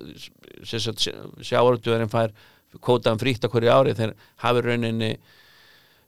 sjávarudvegin 1.42 2.10
fær 2.12 2.34
kótaðan 2.82 3.20
frítt 3.20 3.44
á 3.44 3.52
hverju 3.52 3.72
ári 3.72 3.94
þeir 3.98 4.12
hafi 4.44 4.62
rauninni 4.64 5.12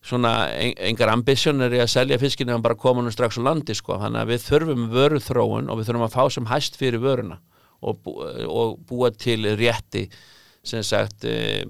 svona 0.04 0.34
en- 0.52 0.76
engar 0.90 1.12
ambisjónir 1.12 1.72
í 1.72 1.80
að 1.80 1.90
selja 1.92 2.18
fiskinu 2.20 2.54
en 2.54 2.62
bara 2.64 2.76
koma 2.76 3.02
nú 3.02 3.12
strax 3.12 3.38
á 3.40 3.42
landi 3.44 3.74
sko. 3.74 3.96
þannig 4.00 4.20
að 4.20 4.30
við 4.32 4.46
þurfum 4.48 4.86
vöruþróun 4.92 5.70
og 5.72 5.78
við 5.80 5.88
þurfum 5.88 6.06
að 6.06 6.16
fá 6.16 6.24
sem 6.30 6.48
hæst 6.52 6.76
fyrir 6.76 7.00
vöruna 7.00 7.38
og, 7.84 7.98
bú, 8.04 8.16
og 8.48 8.78
búa 8.88 9.10
til 9.10 9.44
rétti 9.56 10.06
sem 10.64 10.82
sagt 10.82 11.24
eh, 11.24 11.64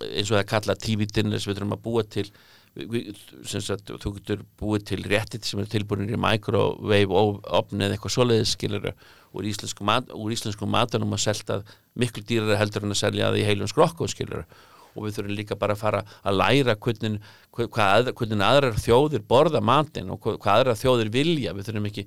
eins 0.00 0.30
og 0.30 0.38
það 0.38 0.48
kallað 0.50 0.82
TV-dinners 0.84 1.46
við 1.46 1.58
þurfum 1.58 1.76
að 1.78 1.84
búa 1.86 2.04
til 2.06 2.26
sagt, 2.70 3.90
þú 3.90 4.12
getur 4.18 4.42
búið 4.60 4.84
til 4.92 5.00
rétti 5.10 5.40
sem 5.42 5.60
er 5.62 5.70
tilbúinir 5.70 6.14
í 6.14 6.20
microwave 6.20 7.08
og 7.10 7.40
opni 7.50 7.84
eða 7.84 7.96
eitthvað 7.96 8.14
svoleiðis 8.14 8.54
skilur 8.54 8.92
úr 9.34 9.46
íslensku, 9.46 9.86
mat, 9.86 10.10
úr 10.14 10.34
íslensku 10.34 10.68
matunum 10.70 11.14
að 11.14 11.24
selta 11.26 11.60
miklu 11.98 12.22
dýrar 12.26 12.58
heldur 12.60 12.86
en 12.86 12.94
að 12.94 13.02
selja 13.02 13.30
það 13.30 13.40
í 13.42 13.46
heilum 13.48 13.70
skrokku 13.70 14.08
skilur 14.10 14.46
og 14.94 15.06
við 15.06 15.16
þurfum 15.16 15.36
líka 15.38 15.58
bara 15.58 15.76
að 15.76 15.82
fara 15.84 16.00
að 16.26 16.38
læra 16.40 16.76
hvernig, 16.82 17.18
hvað, 17.54 18.10
hvernig 18.18 18.44
aðrar 18.46 18.78
þjóðir 18.80 19.24
borða 19.28 19.62
matinn 19.62 20.10
og 20.10 20.20
hvað, 20.24 20.40
aðrar 20.54 20.78
þjóðir 20.78 21.12
vilja. 21.14 21.54
Við 21.54 21.68
þurfum 21.68 21.90
ekki, 21.90 22.06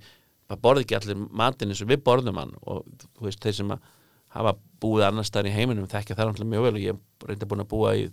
það 0.52 0.62
borði 0.66 0.86
ekki 0.86 0.98
allir 1.00 1.22
matinn 1.44 1.74
eins 1.74 1.84
og 1.84 1.92
við 1.92 2.04
borðum 2.08 2.42
hann. 2.42 2.52
Og 2.68 2.84
þú 3.06 3.30
veist 3.30 3.44
þeir 3.44 3.58
sem 3.60 3.72
að 3.76 3.88
hafa 4.34 4.56
búið 4.84 5.08
annars 5.08 5.32
staðar 5.32 5.52
í 5.52 5.56
heiminum 5.56 5.90
þekkja 5.90 6.18
það 6.18 6.32
náttúrulega 6.32 6.54
mjög 6.54 6.68
vel 6.68 6.74
og 6.74 6.84
ég 6.84 6.96
er 6.96 7.30
reynda 7.30 7.50
búin 7.50 7.64
að 7.64 7.72
búa 7.72 7.96
í 7.96 8.08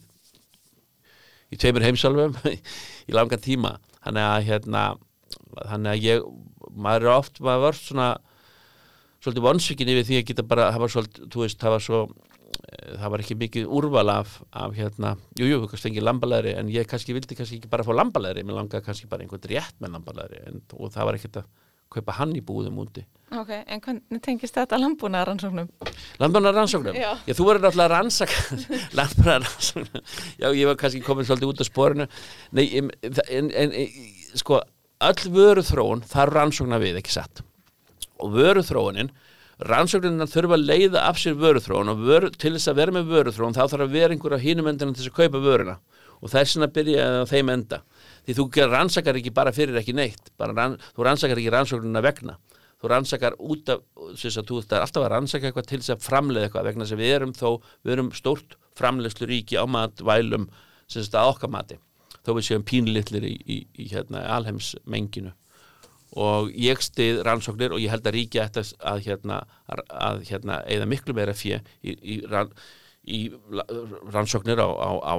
í 1.50 1.58
tveimur 1.60 1.86
heimsálfum 1.86 2.36
í 3.08 3.16
langan 3.16 3.42
tíma. 3.42 3.76
Þannig 4.00 4.26
að 4.26 4.48
hérna 4.48 4.84
þannig 5.50 5.92
að 5.92 6.04
ég, 6.06 6.26
maður 6.74 7.06
er 7.06 7.14
oft 7.14 7.40
maður 7.44 7.64
var 7.66 7.78
svona 7.78 8.08
svolítið 9.20 9.46
vonsvikin 9.46 9.92
yfir 9.92 10.06
því 10.08 10.18
að 10.20 10.26
geta 10.30 10.44
bara 10.48 10.68
það 10.72 10.84
var 10.84 10.92
svolítið, 10.94 11.30
þú 11.32 11.42
veist, 11.44 11.58
það 11.60 11.74
var 11.74 11.84
svo 11.84 12.00
eh, 12.06 12.92
það 13.00 13.14
var 13.14 13.24
ekki 13.24 13.38
mikið 13.42 13.72
úrval 13.78 14.06
af, 14.14 14.36
af 14.56 14.76
hérna, 14.78 15.14
jú, 15.36 15.48
jú, 15.48 15.58
þú 15.62 15.72
kannski 15.72 15.88
fengið 15.88 16.06
lambalæri 16.08 16.54
en 16.60 16.70
ég 16.72 16.88
kannski 16.88 17.16
vildi 17.16 17.38
kannski 17.38 17.60
ekki 17.60 17.72
bara 17.72 17.86
fá 17.86 17.92
lambalæri 17.96 18.44
mér 18.46 18.60
langaði 18.60 18.86
kannski 18.86 19.10
bara 19.10 19.26
einhvern 19.26 19.50
rétt 19.50 19.76
með 19.82 19.98
lambalæri 19.98 20.44
en, 20.48 20.62
og 20.78 20.94
það 20.94 21.10
var 21.10 21.20
ekkert 21.20 21.42
að 21.42 21.50
kaupa 21.90 22.18
hann 22.20 22.37
í 22.38 22.44
búðum 22.44 22.79
úti 22.85 23.05
Ok, 23.31 23.50
en 23.55 23.79
hvernig 23.79 24.22
tengist 24.24 24.57
þetta 24.59 24.79
landbúnaðaransóknum? 24.81 25.68
Landbúnar 26.18 26.57
rannsóknum? 26.57 26.96
Já. 26.98 27.12
Já, 27.29 27.35
þú 27.38 27.44
verður 27.46 27.68
náttúrulega 27.68 27.87
að 27.87 27.92
rannsaka 27.92 28.57
landbúnar 28.98 29.44
rannsóknum. 29.44 30.09
Já, 30.40 30.46
ég 30.48 30.66
var 30.66 30.79
kannski 30.81 31.03
komin 31.07 31.29
svolítið 31.29 31.53
út 31.53 31.62
af 31.62 31.68
sporinu. 31.68 32.07
Nei, 32.59 32.64
en, 32.81 32.90
en, 33.31 33.53
en 33.55 33.76
sko, 34.40 34.59
öll 35.07 35.31
vöruþróun 35.37 36.03
þarf 36.11 36.35
rannsóknar 36.35 36.83
við, 36.83 36.98
ekki 36.98 37.14
satt. 37.14 37.44
Og 38.18 38.35
vöruþróunin, 38.35 39.12
rannsóknirna 39.70 40.26
þurfa 40.33 40.59
að 40.59 40.66
leiða 40.66 41.07
af 41.07 41.22
sér 41.22 41.38
vöruþróun 41.38 41.94
og 41.94 42.03
vöru, 42.11 42.33
til 42.35 42.57
þess 42.57 42.72
að 42.74 42.83
vera 42.83 42.96
með 42.98 43.14
vöruþróun 43.14 43.55
þá 43.55 43.62
þarf 43.62 43.87
að 43.87 43.94
vera 43.94 44.16
einhver 44.16 44.35
á 44.35 44.42
hínum 44.42 44.72
endina 44.72 44.90
til 44.90 45.05
þess 45.05 45.14
að 45.14 45.20
kaupa 45.22 45.44
vöruna. 45.46 45.79
Og 46.18 46.35
þess 46.35 46.59
að 46.59 46.74
byrja 46.81 47.07
þeim 47.31 47.55
enda. 47.55 47.85
Því 48.30 48.36
þú 48.38 48.70
rannsakar 48.70 49.18
ekki 49.18 49.32
bara 49.34 49.50
fyrir 49.50 49.78
ekki 49.80 49.94
neitt. 49.96 50.30
Bara 50.38 50.54
rann, 50.54 50.76
þú 50.94 51.06
rannsakar 51.06 51.40
ekki 51.40 51.50
rannsóknirna 51.50 52.02
vegna 52.04 52.36
þú 52.80 52.90
rannsakar 52.90 53.36
út 53.38 53.68
af 53.74 53.82
sem 54.16 54.32
sagt, 54.32 54.48
þú 54.48 54.62
ert 54.62 54.72
alltaf 54.78 55.04
að 55.04 55.12
rannsaka 55.12 55.48
eitthvað 55.48 55.68
til 55.68 55.80
þess 55.82 55.94
að 55.94 56.06
framleiða 56.06 56.48
eitthvað 56.48 56.68
vegna 56.70 56.86
þess 56.86 56.96
að 56.96 57.02
við 57.02 57.12
erum 57.16 57.34
þó 57.36 57.48
við 57.84 57.92
erum 57.94 58.10
stórt 58.16 58.56
framleiðslu 58.80 59.28
ríki 59.28 59.60
á 59.60 59.64
matvælum 59.68 60.48
sem 60.90 61.04
að 61.04 61.32
okkar 61.34 61.52
mati 61.52 61.76
þó 62.24 62.32
við 62.32 62.46
séum 62.48 62.64
pínlitlir 62.64 63.26
í, 63.28 63.34
í, 63.36 63.58
í 63.76 63.90
hérna, 63.92 64.24
alheims 64.32 64.72
menginu 64.88 65.34
og 66.20 66.50
ég 66.58 66.80
stið 66.82 67.20
rannsóknir 67.26 67.76
og 67.76 67.82
ég 67.84 67.92
held 67.92 68.08
að 68.08 68.16
ríki 68.16 68.40
ætti 68.42 68.64
að, 68.64 68.72
að 68.80 69.04
hérna 69.06 69.42
að, 69.68 69.84
að 70.08 70.24
hérna 70.32 70.60
eða 70.66 70.88
miklu 70.90 71.14
meira 71.16 71.36
fjö 71.36 71.60
í, 71.84 71.94
í, 71.94 72.16
rann, 72.32 72.50
í 73.08 73.20
rannsóknir 74.12 74.60
á, 74.60 74.68
á, 74.68 74.90
á, 75.00 75.14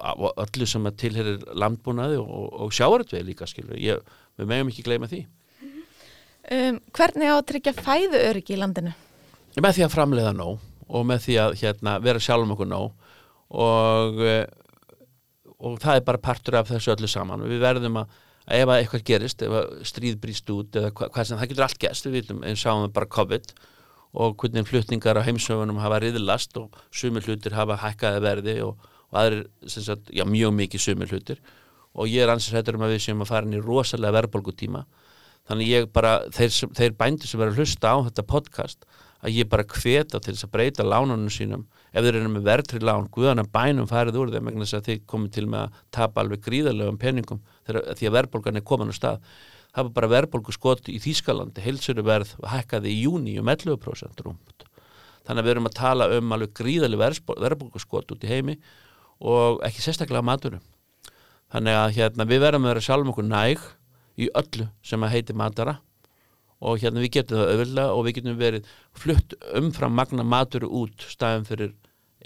á 0.00 0.10
öllu 0.44 0.68
sem 0.68 0.86
tilherir 0.96 1.42
landbúnaði 1.52 2.20
og, 2.22 2.46
og 2.64 2.72
sjáaröldveið 2.72 3.26
líka 3.28 3.48
skilur 3.48 3.80
ég, 3.80 4.00
við 4.38 4.48
megum 4.48 4.72
ekki 4.72 4.86
gleyma 4.86 5.10
því. 5.10 5.26
Um, 6.48 6.78
hvernig 6.96 7.28
á 7.28 7.36
að 7.36 7.46
tryggja 7.50 7.76
fæðu 7.76 8.22
öryggi 8.30 8.56
í 8.56 8.62
landinu? 8.62 8.94
með 9.58 9.78
því 9.78 9.84
að 9.84 9.94
framleiða 9.94 10.32
nóg 10.36 10.62
og 10.88 11.04
með 11.08 11.24
því 11.26 11.36
að 11.42 11.56
hérna, 11.62 11.96
vera 12.04 12.22
sjálfum 12.22 12.54
okkur 12.54 12.68
nóg 12.70 12.92
og, 13.48 14.20
eh, 14.24 14.44
og 15.58 15.78
það 15.82 15.98
er 15.98 16.06
bara 16.06 16.22
partur 16.22 16.58
af 16.60 16.70
þessu 16.70 16.94
öllu 16.94 17.10
saman. 17.10 17.44
Við 17.48 17.60
verðum 17.64 17.98
að, 18.00 18.14
ef 18.46 18.68
að 18.68 18.76
eitthvað 18.78 19.04
gerist 19.10 19.44
ef 19.44 19.56
stríð 19.88 20.20
brýst 20.22 20.52
út 20.54 20.78
eða 20.78 20.92
hva, 20.92 21.10
hvað 21.12 21.28
sem 21.28 21.40
það 21.40 21.50
getur 21.52 21.66
allt 21.66 21.82
gerst, 21.82 22.08
við 22.08 22.20
vitum, 22.20 22.44
eins 22.46 22.64
sáum 22.64 22.86
við 22.86 22.94
bara 22.96 23.12
COVID 23.18 23.52
og 23.52 23.66
hvernig 24.12 24.68
flutningar 24.68 25.18
á 25.20 25.26
heimsöfunum 25.26 25.80
hafa 25.82 26.00
riðlast 26.02 26.56
og 26.60 26.76
sumir 26.90 27.26
hlutir 27.26 27.56
hafa 27.56 27.76
hækkaði 27.82 28.22
verði 28.24 28.54
og, 28.64 28.78
og 29.10 29.18
aðrir 29.20 29.44
sagt, 29.68 30.12
já, 30.14 30.24
mjög 30.24 30.54
mikið 30.56 30.84
sumir 30.84 31.12
hlutir. 31.12 31.42
Og 31.98 32.08
ég 32.08 32.24
er 32.24 32.32
ansið 32.32 32.58
hættur 32.58 32.78
um 32.78 32.86
að 32.86 32.94
við 32.94 33.04
séum 33.04 33.24
að 33.24 33.32
fara 33.32 33.48
inn 33.48 33.58
í 33.58 33.64
rosalega 33.64 34.16
verðbólgutíma. 34.18 34.84
Þannig 35.48 35.70
ég 35.72 35.90
bara, 35.92 36.18
þeir, 36.32 36.56
þeir 36.76 36.96
bændur 36.96 37.28
sem 37.28 37.40
verður 37.40 37.56
að 37.56 37.62
hlusta 37.62 37.92
á 37.92 37.96
þetta 38.08 38.24
podcast 38.28 38.88
að 39.18 39.34
ég 39.34 39.48
bara 39.50 39.66
hveta 39.66 40.20
til 40.22 40.34
þess 40.34 40.46
að 40.46 40.52
breyta 40.54 40.86
lánunum 40.86 41.30
sínum. 41.32 41.64
Ef 41.90 42.04
þeir 42.04 42.20
eru 42.20 42.30
með 42.30 42.44
verðtri 42.46 42.80
lán 42.84 43.08
guðan 43.12 43.42
að 43.42 43.50
bænum 43.54 43.88
farið 43.90 44.18
úr 44.20 44.32
þeim 44.34 44.50
vegna 44.50 44.66
þess 44.66 44.78
að 44.78 44.90
þeir 44.90 45.00
komið 45.10 45.32
til 45.34 45.46
með 45.50 45.64
að 45.64 45.78
tapa 45.96 46.22
alveg 46.22 46.44
gríðarlegum 46.44 47.00
peningum 47.00 47.40
þegar, 47.66 47.88
því 47.98 48.10
að 48.10 48.16
verðbólgan 48.18 48.60
er 48.60 48.66
komin 48.68 48.92
á 48.92 48.94
stað 48.94 49.24
það 49.74 49.88
var 49.88 49.94
bara 49.98 50.12
verðbólgu 50.14 50.54
skot 50.54 50.88
í 50.90 50.98
Þýskalandi. 51.02 51.62
Heilsöru 51.64 52.04
verð 52.06 52.34
hækkaði 52.46 52.94
í 52.94 53.04
júni 53.04 53.36
um 53.40 53.50
11% 53.52 54.24
rúmt. 54.24 54.66
Þannig 55.28 55.42
að 55.42 55.46
við 55.46 55.54
erum 55.54 55.68
að 55.68 55.78
tala 55.78 56.08
um 56.16 56.34
alveg 56.34 56.54
gríðarleg 56.56 57.22
verðbólgu 57.28 57.82
skot 57.82 58.14
út 58.14 58.24
í 58.24 58.30
heimi 58.30 58.56
og 59.18 59.60
ekki 59.66 59.82
sérstaklega 59.82 60.24
maturum 60.24 60.62
þannig 61.52 61.76
að 61.78 61.92
hérna, 61.96 62.26
við 62.28 62.42
verðum 62.44 62.66
að 62.66 62.72
vera 62.74 62.84
sjálfum 62.84 63.12
okkur 63.12 63.28
næg 63.28 63.62
í 64.18 64.28
öllu 64.36 64.68
sem 64.84 65.04
að 65.04 65.14
heiti 65.14 65.36
matara 65.36 65.78
og 66.58 66.80
hérna 66.82 67.02
við 67.02 67.14
getum 67.18 67.40
það 67.40 67.52
auðvitað 67.52 67.92
og 67.94 68.04
við 68.04 68.16
getum 68.18 68.38
verið 68.38 68.72
flutt 68.98 69.36
umfram 69.60 69.94
magna 69.94 70.26
matur 70.26 70.66
út 70.66 71.06
staðum 71.06 71.46
fyrir 71.48 71.74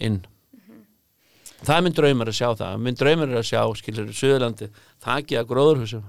inn. 0.00 0.22
Það 1.62 1.76
er 1.76 1.84
minn 1.84 1.94
draumar 1.94 2.30
að 2.32 2.38
sjá 2.40 2.48
það. 2.58 2.78
Minn 2.82 2.96
draumar 2.98 3.30
er 3.30 3.38
að 3.38 3.50
sjá, 3.52 3.60
skilur, 3.78 4.08
Suðurlandi 4.16 4.70
þakki 5.04 5.38
að 5.38 5.50
gróðurhúsum 5.52 6.08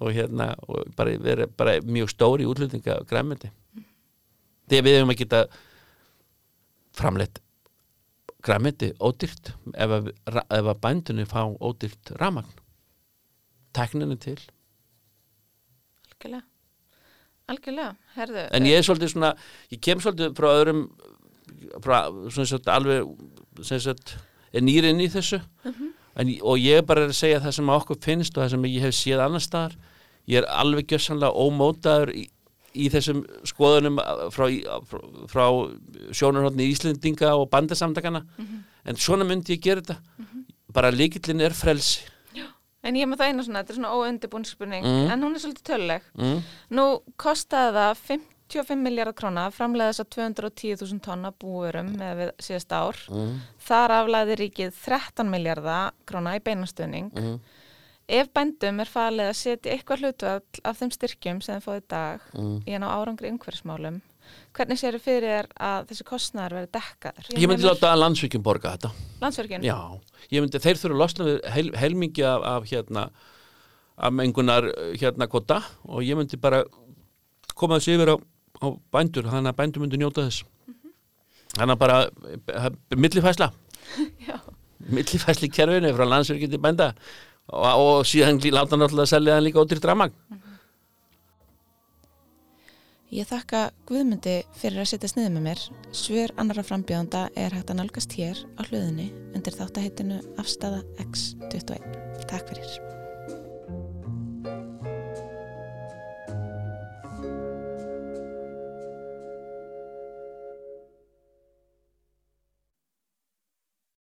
og 0.00 0.14
hérna 0.16 0.52
og 0.68 0.88
bara 0.96 1.18
vera 1.20 1.46
bara 1.46 1.80
mjög 1.84 2.12
stóri 2.14 2.46
útlutninga 2.48 3.02
græmiti 3.08 3.50
þegar 4.70 4.86
við 4.86 4.96
hefum 4.96 5.12
að 5.12 5.20
geta 5.20 5.42
framleitt 6.96 7.42
græmiti 8.42 8.92
ódýrt 8.98 9.52
ef 9.74 9.94
að, 9.98 10.10
ef 10.26 10.70
að 10.72 10.80
bændunni 10.82 11.28
fá 11.28 11.44
ódýrt 11.46 12.14
ramagn 12.18 12.50
tekninu 13.72 14.18
til. 14.20 14.38
Algjörlega. 16.12 16.42
Algjörlega, 17.52 17.94
herðu 18.16 18.42
en 18.54 18.66
ég 18.68 18.78
er 18.78 18.84
svolítið 18.86 19.14
svona, 19.14 19.32
ég 19.72 19.80
kem 19.82 20.00
svolítið 20.00 20.36
frá 20.38 20.48
öðrum 20.52 20.84
frá 21.82 21.96
svona 22.30 22.48
svolítið 22.48 22.72
alveg 22.74 23.64
sem 23.66 23.80
sagt, 23.82 24.14
er 24.52 24.64
nýrinn 24.64 25.02
í 25.02 25.08
þessu 25.12 25.40
en, 26.16 26.28
og 26.42 26.58
ég 26.60 26.78
er 26.82 26.86
bara 26.86 27.06
að 27.08 27.14
segja 27.16 27.40
það 27.40 27.54
sem 27.58 27.68
okkur 27.76 27.98
finnst 28.04 28.36
og 28.36 28.44
það 28.44 28.50
sem 28.56 28.64
ég 28.70 28.82
hef 28.86 28.94
séð 28.94 29.24
annar 29.24 29.40
staðar. 29.44 29.76
Ég 30.28 30.42
er 30.42 30.46
alveg 30.52 30.86
gjössanlega 30.92 31.32
ómótaður 31.34 32.12
í, 32.14 32.28
í 32.74 32.88
þessum 32.92 33.24
skoðunum 33.48 33.98
frá, 34.32 34.46
frá, 34.86 35.00
frá 35.32 35.44
sjónarhóttni 36.14 36.68
Íslendinga 36.72 37.34
og 37.36 37.48
bandasamtakana 37.52 38.22
en 38.84 38.96
svona 38.96 39.24
myndi 39.28 39.56
ég 39.56 39.62
gera 39.66 39.80
þetta. 39.82 39.98
Bara 40.72 40.90
líkillin 40.94 41.40
er 41.44 41.52
frelsi. 41.56 42.06
En 42.82 42.96
ég 42.98 43.04
er 43.04 43.06
með 43.12 43.20
það 43.20 43.28
eina 43.30 43.42
svona, 43.46 43.60
þetta 43.62 43.70
er 43.70 43.76
svona 43.78 43.90
óundibúin 43.94 44.44
spurning 44.48 44.82
Mm. 44.82 45.10
en 45.12 45.20
hún 45.22 45.34
er 45.36 45.38
svolítið 45.38 45.66
töluleg. 45.68 46.02
Mm, 46.18 46.38
nú 46.74 46.86
kostaði 47.16 47.76
það 47.76 48.00
55 48.52 48.84
miljardar 48.84 49.16
króna 49.16 49.46
að 49.48 49.56
framlega 49.56 49.92
þess 49.92 50.04
að 50.04 50.10
210.000 50.16 51.02
tonna 51.04 51.32
búurum 51.32 51.90
með 51.98 52.20
við 52.20 52.30
síðast 52.46 52.76
ár 52.76 53.00
mm, 53.08 53.34
þar 53.66 53.96
aflæði 53.98 54.38
ríkið 54.42 54.78
13 54.84 55.32
miljardar 55.32 55.96
króna 56.08 56.36
í 56.36 56.44
beinastöðning 56.44 57.10
mm, 57.16 57.34
ef 58.20 58.30
bændum 58.36 58.80
er 58.84 58.92
falið 58.92 59.32
að 59.32 59.36
setja 59.40 59.74
eitthvað 59.74 60.06
hlutvall 60.06 60.64
af 60.68 60.80
þeim 60.80 60.94
styrkjum 60.98 61.42
sem 61.44 61.58
þeim 61.58 61.66
fóði 61.66 61.84
dag 61.94 62.24
mm. 62.36 62.56
í 62.68 62.76
en 62.76 62.86
á 62.86 62.88
árangri 62.92 63.32
umhverfismálum 63.32 64.00
hvernig 64.56 64.78
séru 64.80 65.00
fyrir 65.02 65.28
þér 65.28 65.48
að 65.60 65.90
þessi 65.90 66.06
kostnæður 66.08 66.58
verði 66.58 66.72
dekkaður? 66.76 67.30
ég 67.36 67.50
myndi 67.50 67.66
láta 67.66 67.90
að 67.90 68.02
landsvíkjum 68.04 68.44
borga 68.44 68.76
þetta 68.76 68.92
Landsverkjun? 69.22 69.66
Já, 69.66 69.78
ég 70.30 70.44
myndi, 70.44 70.60
þeir 70.62 70.80
þurfa 70.80 70.94
að 70.94 71.02
losna 71.02 71.26
við 71.28 71.38
heil, 71.56 71.68
heilmingi 71.80 72.24
af, 72.26 72.46
af 72.52 72.68
hérna 72.70 73.08
af 74.02 74.14
mengunar 74.14 74.68
hérna 74.98 75.28
kvota 75.28 75.60
og 75.84 76.04
ég 76.06 76.16
myndi 76.18 76.38
bara 76.40 76.62
koma 77.58 77.78
þessi 77.78 77.96
yfir 77.96 78.14
á, 78.14 78.16
á 78.62 78.66
bændur 78.94 79.28
þannig 79.32 79.52
að 79.52 79.58
bændur 79.60 79.84
myndi 79.84 80.00
njóta 80.00 80.26
þess 80.28 80.44
þannig 81.56 81.74
að 81.74 81.82
bara 81.82 81.98
eh, 82.06 82.70
millifæsla 82.96 83.50
Já. 84.28 84.38
millifæsli 84.86 85.50
í 85.50 85.54
kerfinu 85.58 85.92
frá 85.96 86.06
landsverkið 86.08 86.54
til 86.54 86.62
bænda 86.62 86.92
og, 87.50 87.66
og 87.66 88.06
síðan 88.08 88.40
láta 88.54 88.78
náttúrulega 88.78 89.08
að 89.08 89.14
selja 89.16 89.36
það 89.36 89.46
líka 89.48 89.64
ódýrt 89.66 89.90
ramagn 89.90 90.40
Ég 93.12 93.28
þakka 93.28 93.58
Guðmundi 93.84 94.38
fyrir 94.56 94.80
að 94.80 94.86
setja 94.88 95.10
sniðið 95.12 95.34
með 95.34 95.42
mér. 95.44 95.60
Svör 95.92 96.32
annara 96.40 96.64
frambjóðanda 96.64 97.26
er 97.36 97.52
hægt 97.52 97.68
að 97.74 97.82
nálgast 97.82 98.16
hér 98.16 98.40
á 98.56 98.64
hluðinni 98.70 99.10
undir 99.36 99.58
þáttaheitinu 99.58 100.22
Afstafa 100.40 100.80
X21. 101.04 102.00
Takk 102.24 102.48
fyrir. 102.48 103.01